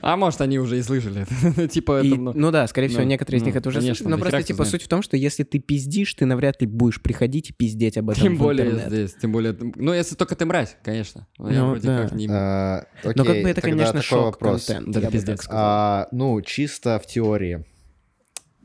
[0.00, 1.26] А может, они уже и слышали.
[1.68, 3.78] Типа, И- это, ну, ну да, скорее всего, ну, некоторые из них ну, это уже
[3.80, 4.10] конечно, слышали.
[4.12, 4.70] Но просто типа знает.
[4.70, 8.10] суть в том, что если ты пиздишь, ты навряд ли будешь приходить и пиздеть об
[8.10, 8.88] этом Тем в более интернет.
[8.88, 9.56] здесь, тем более...
[9.76, 11.26] Ну, если только ты мразь, конечно.
[11.38, 12.02] Ну, вроде да.
[12.02, 12.28] как не...
[12.30, 14.66] А, Но как окей, бы это, конечно, такой шок вопрос.
[14.66, 15.60] контент, Да, я бы так сказал.
[15.64, 17.64] А, ну, чисто в теории.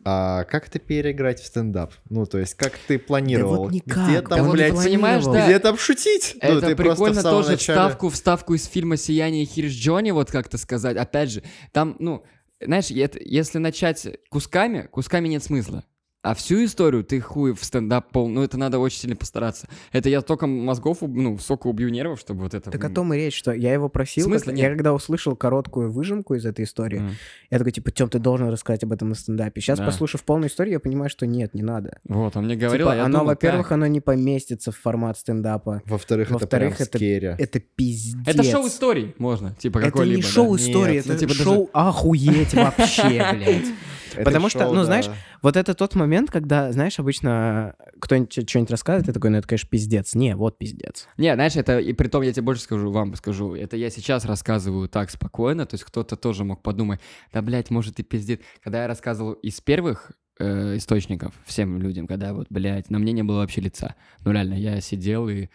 [0.06, 1.94] А как это переиграть в стендап?
[2.10, 3.64] Ну, то есть, как ты планировал?
[3.66, 5.46] вот никак, Где да там, вот блядь, понимаешь, да.
[5.46, 6.36] где там шутить?
[6.42, 9.72] ну, Это ты просто в прикольно самом тоже начале- вставку, вставку из фильма «Сияние Хирш
[9.74, 10.98] Джонни», вот как-то сказать.
[10.98, 12.24] Опять же, там, ну,
[12.62, 15.84] знаешь, это- если начать кусками, кусками нет смысла.
[16.24, 19.68] А всю историю ты хуй в стендап пол, ну это надо очень сильно постараться.
[19.92, 22.72] Это я только мозгов, ну, сока убью нервов, чтобы вот это...
[22.72, 24.24] Так о том и речь, что я его просил.
[24.24, 24.64] Смысла как- нет.
[24.70, 27.10] Я когда услышал короткую выжимку из этой истории, М.
[27.52, 29.60] я такой, типа, Тём, ты должен рассказать об этом на стендапе.
[29.60, 29.86] Сейчас, Да.
[29.86, 32.00] послушав полную историю, я понимаю, что нет, не надо.
[32.08, 33.74] Вот, он мне говорил, Типа, а я оно, во-первых, как?
[33.74, 35.82] оно не поместится в формат стендапа.
[35.86, 37.36] Во-вторых, это Во-вторых, прям это- скеря.
[37.38, 38.26] Это пиздец.
[38.26, 40.16] Это шоу историй, можно, типа Это какой-либо.
[40.18, 40.28] не да.
[40.30, 43.66] шоу истории, Нет, это ну, типа даже- шоу охуеть вообще, блядь.
[44.14, 44.86] Это Потому что, шоу, ну, да.
[44.86, 45.10] знаешь,
[45.42, 49.70] Вот это тот момент, когда, знаешь, обычно кто-нибудь что-нибудь рассказывает, и такой, ну это, конечно,
[49.70, 50.16] пиздец.
[50.16, 51.08] Не, вот пиздец.
[51.18, 54.26] Не, знаешь, это, и при том я тебе больше скажу, вам скажу, это я сейчас
[54.26, 57.00] рассказываю так спокойно, то есть кто-то тоже мог подумать,
[57.32, 58.42] да, блядь, может и пиздит.
[58.64, 63.24] Когда я рассказывал из первых э, источников всем людям, когда вот, блядь, на мне не
[63.24, 63.96] было вообще лица.
[64.24, 65.50] Ну, реально, я сидел и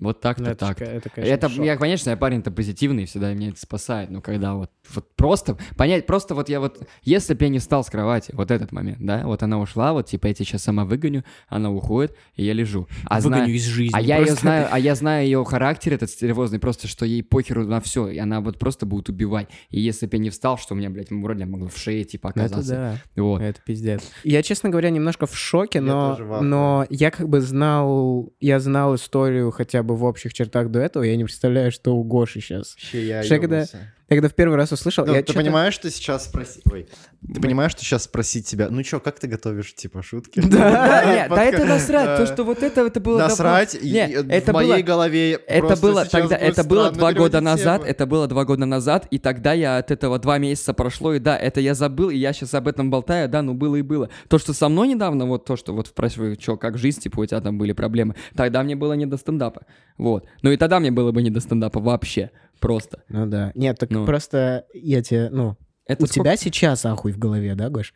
[0.00, 1.64] вот так-то, Ну, это, так ж- это, конечно, Это, шок.
[1.64, 6.06] я, конечно, я парень-то позитивный, всегда меня это спасает, но когда вот, вот просто понять,
[6.06, 9.22] просто вот я вот, если бы я не встал с кровати, вот этот момент, да,
[9.24, 12.88] вот она ушла, вот типа я тебя сейчас сама выгоню, она уходит, и я лежу.
[13.06, 13.96] А Выгоню зная- из жизни.
[13.96, 17.64] а я ее знаю, а я знаю ее характер этот стервозный, просто что ей похеру
[17.66, 19.48] на все, и она вот просто будет убивать.
[19.70, 22.28] И если бы я не встал, что у меня, блядь, вроде могло в шее типа
[22.34, 22.74] Это оказаться.
[23.16, 23.22] да.
[23.22, 23.40] Вот.
[23.40, 24.02] Это пиздец.
[24.24, 28.96] Я, честно говоря, немножко в шоке, Я но, но я как бы знал, я знал
[28.96, 32.74] историю хотя бы в общих чертах до этого, я не представляю, что у Гоши сейчас.
[32.74, 33.66] Вообще я Что, когда-.
[34.14, 36.62] Я когда в первый раз услышал, Ну, я ты чё-то- понимаешь, что сейчас спросить...
[36.70, 36.86] Ой.
[37.34, 40.40] Ты понимаешь, что сейчас спросить тебя, ну чё, как ты готовишь, типа, шутки?
[40.40, 43.18] Да, нет, да это насрать, то, что вот это, это было.
[43.18, 48.26] Насрать, это в моей голове Это было тогда, это было два года назад, это было
[48.28, 51.74] два года назад, и тогда я от этого два месяца прошло, и да, это я
[51.74, 54.10] забыл, и я сейчас об этом болтаю, да, ну было и было.
[54.28, 57.26] То, что со мной недавно, вот то, что вот спрашиваю, что, как жизнь, типа, у
[57.26, 59.62] тебя там были проблемы, тогда мне было не до стендапа,
[59.98, 60.26] вот.
[60.42, 62.30] Ну и тогда мне было бы не до стендапа вообще,
[62.60, 63.02] просто.
[63.08, 63.52] Ну да.
[63.54, 64.04] Нет, так Ну.
[64.06, 67.92] просто я тебе, ну, Это у сколько- тебя сейчас ахуй в голове, да, Гош?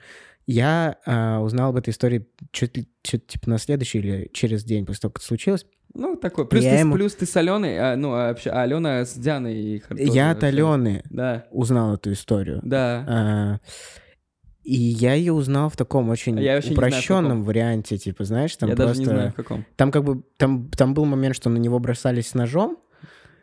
[0.46, 4.86] Я а, узнал об этой истории чуть ли, чуть, типа на следующий или через день
[4.86, 5.66] после того, как это случилось.
[5.94, 8.62] Ну, такой, плюс, Я ты, ему- плюс ты с Аленой, а, ну, а, вообще, а
[8.62, 9.54] Алена с Дианой.
[9.54, 10.42] и Хар- тоже я от.
[10.44, 12.60] Алены Да, узнал эту историю.
[12.62, 13.04] да.
[13.08, 13.58] А,
[14.64, 17.42] и я ее узнал в таком очень А я знаю, упрощенном каком.
[17.44, 18.88] варианте, типа, знаешь, там я просто...
[18.94, 19.64] даже не знаю, в каком.
[19.76, 22.78] Там как бы, там, там был момент, что на него бросались с ножом,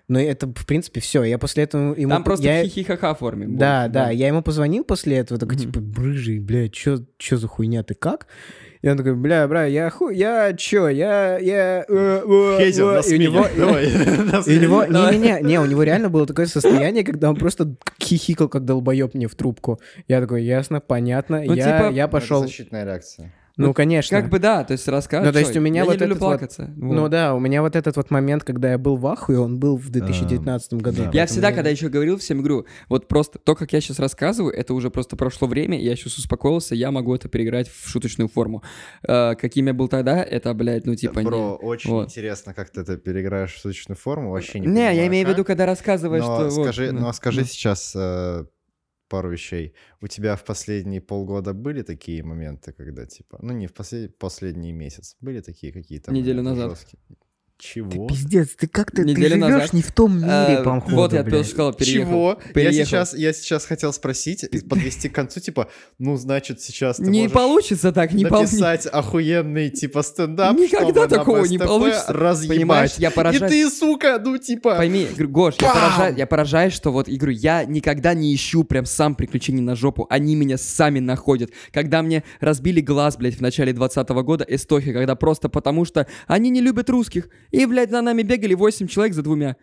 [0.07, 1.23] но это, в принципе, все.
[1.23, 2.11] Я после этого ему...
[2.11, 3.47] Там просто я- в хихихаха форме.
[3.47, 5.65] Да, больше, да, я ему позвонил после этого, такой, Мгм.
[5.65, 8.27] типа, брыжий, бля, чё, чё за хуйня, ты как?
[8.81, 11.83] И он такой, бля, бля, я ху, я чё, я, я...
[11.87, 13.01] э, э, Хейзер, э».
[13.09, 13.45] И у него...
[13.57, 17.75] Давай, И у него, не-не-не, не, у него реально было такое состояние, когда он просто
[17.99, 19.79] хихикал, как долбоеб мне в трубку.
[20.07, 22.41] Я такой, ясно, понятно, Ну, я, типа, я Это пошел.
[22.43, 23.33] защитная реакция.
[23.57, 24.19] Ну, конечно.
[24.19, 25.25] Как бы да, то есть рассказ.
[25.25, 26.73] Ну, то есть у меня я вот не люблю этот вот- плакаться.
[26.75, 27.11] Ну вот.
[27.11, 29.89] да, у меня вот этот вот момент, когда я был в ахуе, он был в
[29.89, 31.03] 2019 году.
[31.03, 31.11] да.
[31.13, 34.73] Я всегда, когда еще говорил всем, говорю, вот просто то, как я сейчас рассказываю, это
[34.73, 38.63] уже просто прошло время, я сейчас успокоился, я могу это переиграть в шуточную форму.
[39.07, 41.19] Э, каким я был тогда, это, блядь, ну типа...
[41.19, 42.05] не- Бро, очень Вот.
[42.09, 45.29] интересно, как ты это переиграешь в суточную форму, вообще не Не, понимаю, я имею в
[45.29, 46.55] виду, когда рассказываешь, Но что...
[46.55, 47.47] вот, скажи, ну, ну, а скажи ну.
[47.47, 48.45] сейчас э,
[49.07, 49.73] пару вещей.
[50.01, 54.17] У тебя в последние полгода были такие моменты, когда типа, ну не в послед...
[54.17, 56.71] последний месяц, были такие какие-то Неделю назад.
[56.71, 56.99] жесткие?
[57.57, 58.07] Чего?
[58.07, 59.73] Пиздец, ты как-то ты Неделю живешь назад.
[59.73, 61.37] не в том мире, Э, походу, Вот я блядь.
[61.37, 62.09] тоже сказал, переехал.
[62.11, 62.39] Чего?
[62.47, 62.85] Я Переехал.
[62.89, 67.29] сейчас, я сейчас хотел спросить и подвести к концу, типа, ну, значит, сейчас ты Не
[67.29, 68.55] получится так, не получится.
[68.59, 72.11] написать охуенный, типа, стендап, Никогда такого не получится.
[72.11, 72.57] разъебать.
[72.57, 73.51] Понимаешь, я И поражаюсь.
[73.51, 74.75] ты, сука, ну, типа...
[74.75, 75.75] Пойми, Гош, я Бам!
[75.75, 79.75] поражаюсь, я поражаюсь, что вот, и говорю, я никогда не ищу прям сам приключений на
[79.77, 81.51] жопу, они меня сами находят.
[81.71, 86.49] Когда мне разбили глаз, блядь, в начале 20 года, эстохи, когда просто потому что они
[86.49, 89.55] не любят русских, и, блядь, за нами бегали 8 человек за двумя.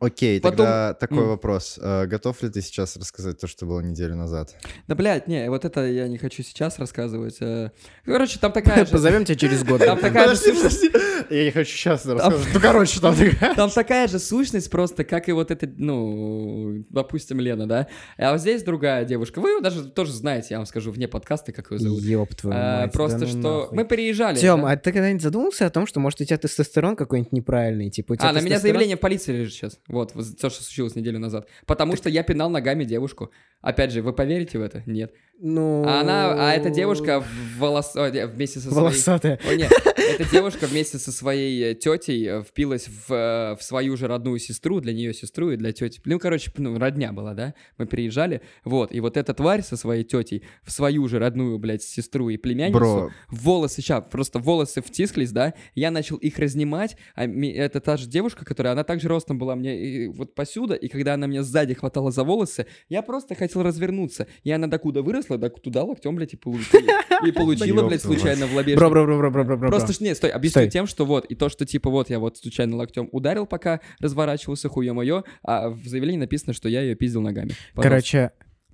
[0.00, 1.28] Окей, Потом- тогда такой ну.
[1.28, 1.78] вопрос.
[1.82, 4.54] Э, Готов ли ты сейчас рассказать то, что было неделю назад?
[4.88, 7.36] Да, блядь, не, вот это я не хочу сейчас рассказывать.
[7.40, 7.70] э.
[8.06, 8.90] Короче, там такая же...
[8.92, 9.80] Позовем тебя через год.
[9.84, 10.92] Там такая же Подожди, сущность.
[10.92, 11.34] подожди.
[11.36, 12.48] Я не хочу сейчас рассказывать.
[12.54, 13.54] Ну, короче, там такая...
[13.60, 17.86] Там такая же сущность просто, как и вот эта, ну, допустим, Лена, да?
[18.16, 19.40] А вот здесь другая девушка.
[19.40, 22.00] Вы ее даже тоже знаете, я вам скажу, вне подкаста, как ее зовут.
[22.02, 23.76] Ёб твою А, мать, Просто да ну что нахуй.
[23.76, 24.36] мы переезжали.
[24.38, 24.70] Тём, да?
[24.70, 27.90] а ты когда-нибудь задумался о том, что, может, у тебя тестостерон какой-нибудь неправильный?
[27.90, 29.69] Типа, у тебя А, на меня заявление в полиции лежит сейчас.
[29.70, 29.80] Сейчас.
[29.88, 31.48] Вот, то, что случилось неделю назад.
[31.66, 33.30] Потому что я пинал ногами девушку.
[33.60, 34.82] Опять же, вы поверите в это?
[34.86, 35.12] Нет.
[35.42, 35.84] Ну...
[35.86, 37.94] А она, а эта девушка в волос...
[37.94, 38.76] вместе со своей...
[38.76, 39.40] Волосатая.
[39.48, 44.06] О, нет, эта девушка вместе со своей тетей э, впилась в, э, в свою же
[44.06, 45.98] родную сестру, для нее сестру и для тети.
[46.04, 47.54] Ну, короче, ну, родня была, да?
[47.78, 51.82] Мы приезжали, вот, и вот эта тварь со своей тетей в свою же родную, блядь,
[51.82, 53.10] сестру и племянницу, Бро.
[53.28, 55.54] волосы, сейчас, просто волосы втисклись, да?
[55.74, 59.80] Я начал их разнимать, а это та же девушка, которая, она также ростом была мне
[59.80, 64.26] и вот посюда, и когда она меня сзади хватала за волосы, я просто хотел развернуться,
[64.44, 66.80] и она докуда выросла, до туда локтем, блядь, и получила,
[67.26, 68.78] и получила, блядь, случайно в лобешник.
[68.78, 69.68] Бро, бро, бро, бро, бро, бро.
[69.68, 70.70] Просто ж, не, стой, объясню Стой.
[70.70, 74.68] тем, что вот, и то, что типа вот я вот случайно локтем ударил, пока разворачивался,
[74.68, 77.50] хуе мое, а в заявлении написано, что я ее пиздил ногами.
[77.74, 77.82] Пожалуйста.
[77.82, 78.30] Короче,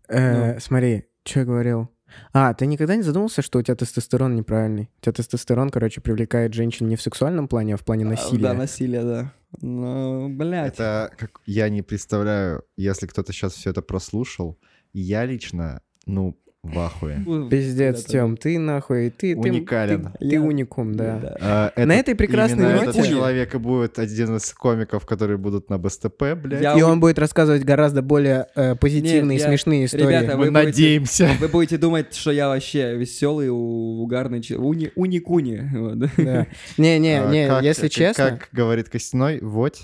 [0.08, 0.60] э, Ну.
[0.60, 1.88] смотри, что я говорил.
[2.32, 4.90] А, ты никогда не задумывался, что у тебя тестостерон неправильный?
[4.98, 8.42] У тебя тестостерон, короче, привлекает женщин не в сексуальном плане, а в плане насилия.
[8.42, 9.32] Да, насилие, да.
[9.60, 10.74] Ну, блядь.
[10.74, 14.58] Это как я не представляю, если кто-то сейчас все это прослушал.
[14.92, 17.18] Я лично, ну, в ахуе.
[17.50, 18.04] Пиздец.
[18.04, 19.34] Тём, ты нахуй, ты...
[19.34, 20.12] ты- Уникален.
[20.18, 21.36] Ты, ты уникум, да.
[21.40, 25.38] А, На этот- этой прекрасной именно ноте- этот человек и будет один из комиков, которые
[25.38, 26.62] будут на БСТП, блядь.
[26.62, 30.02] Я И у- он будет рассказывать гораздо более э, позитивные Нет, и я- смешные истории.
[30.04, 31.28] Ребята, Мы вы будете- надеемся.
[31.40, 34.66] Вы будете думать, что я вообще веселый, угарный человек.
[34.66, 35.60] Уни, уни-куни.
[35.74, 35.96] вот.
[36.16, 36.46] Да.
[36.78, 38.30] Не-не, А, если честно...
[38.30, 39.78] Как говорит Костяной, вот.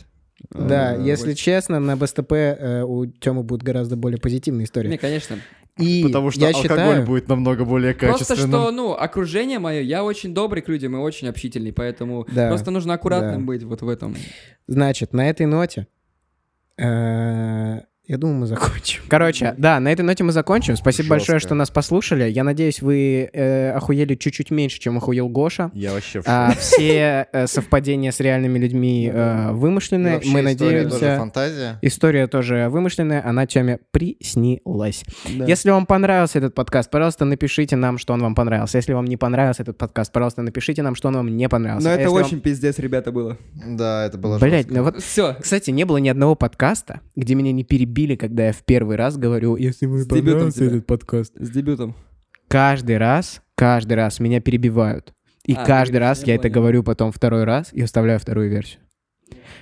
[0.51, 1.37] Да, А, если вот.
[1.39, 4.89] честно, на БСТП э, у Тёмы будут гораздо более позитивные истории.
[4.89, 5.37] Не, конечно.
[5.79, 8.61] И Потому что я алкоголь считаю, будет намного более Просто качественным.
[8.61, 12.71] что, ну, окружение мое, я очень добрый к людям и очень общительный, поэтому Да, просто
[12.71, 13.47] нужно аккуратным да.
[13.47, 14.15] быть вот в этом.
[14.67, 15.87] значит, на этой ноте,
[16.79, 17.81] э,
[18.13, 19.03] я думаю, мы закончим.
[19.09, 20.77] Короче, да, на этой ноте мы закончим.
[20.77, 21.11] Спасибо Жестко.
[21.15, 22.29] большое, что нас послушали.
[22.31, 25.71] Я надеюсь, вы э, охуели чуть-чуть меньше, чем охуел Гоша.
[25.75, 30.15] Я вообще в А, все э, совпадения с реальными людьми э, вымышлены.
[30.15, 31.19] вообще Мы история тоже надеемся...
[31.19, 31.79] фантазия.
[31.83, 35.05] История тоже вымышленная, она Тёме приснилась.
[35.27, 38.79] Если вам понравился этот подкаст, пожалуйста, напишите нам, что он вам понравился.
[38.79, 41.87] Если вам не понравился этот подкаст, пожалуйста, напишите нам, что он вам не понравился.
[41.87, 43.39] Но А это если вам- очень пиздец, ребята, было.
[43.55, 44.75] Да, это было Блять, жестко.
[44.75, 45.37] ну вот Все.
[45.41, 49.17] Кстати, не было ни одного подкаста, где меня не перебили, когда я в первый раз
[49.17, 51.33] говорю, если дебютом понравился этот подкаст.
[51.37, 51.95] С дебютом.
[52.49, 55.15] Каждый раз, каждый раз меня перебивают.
[55.45, 58.81] И А, каждый раз я я это говорю потом второй раз и оставляю вторую версию.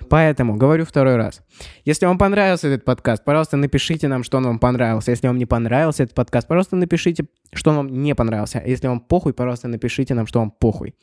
[0.09, 1.43] Поэтому говорю второй раз.
[1.85, 5.13] Если вам понравился этот подкаст, пожалуйста, напишите нам, что он вам понравился.
[5.13, 8.59] Если вам не понравился этот подкаст, пожалуйста, напишите, что он вам не понравился.
[8.59, 10.95] А Если вам похуй, пожалуйста, напишите нам, что вам похуй.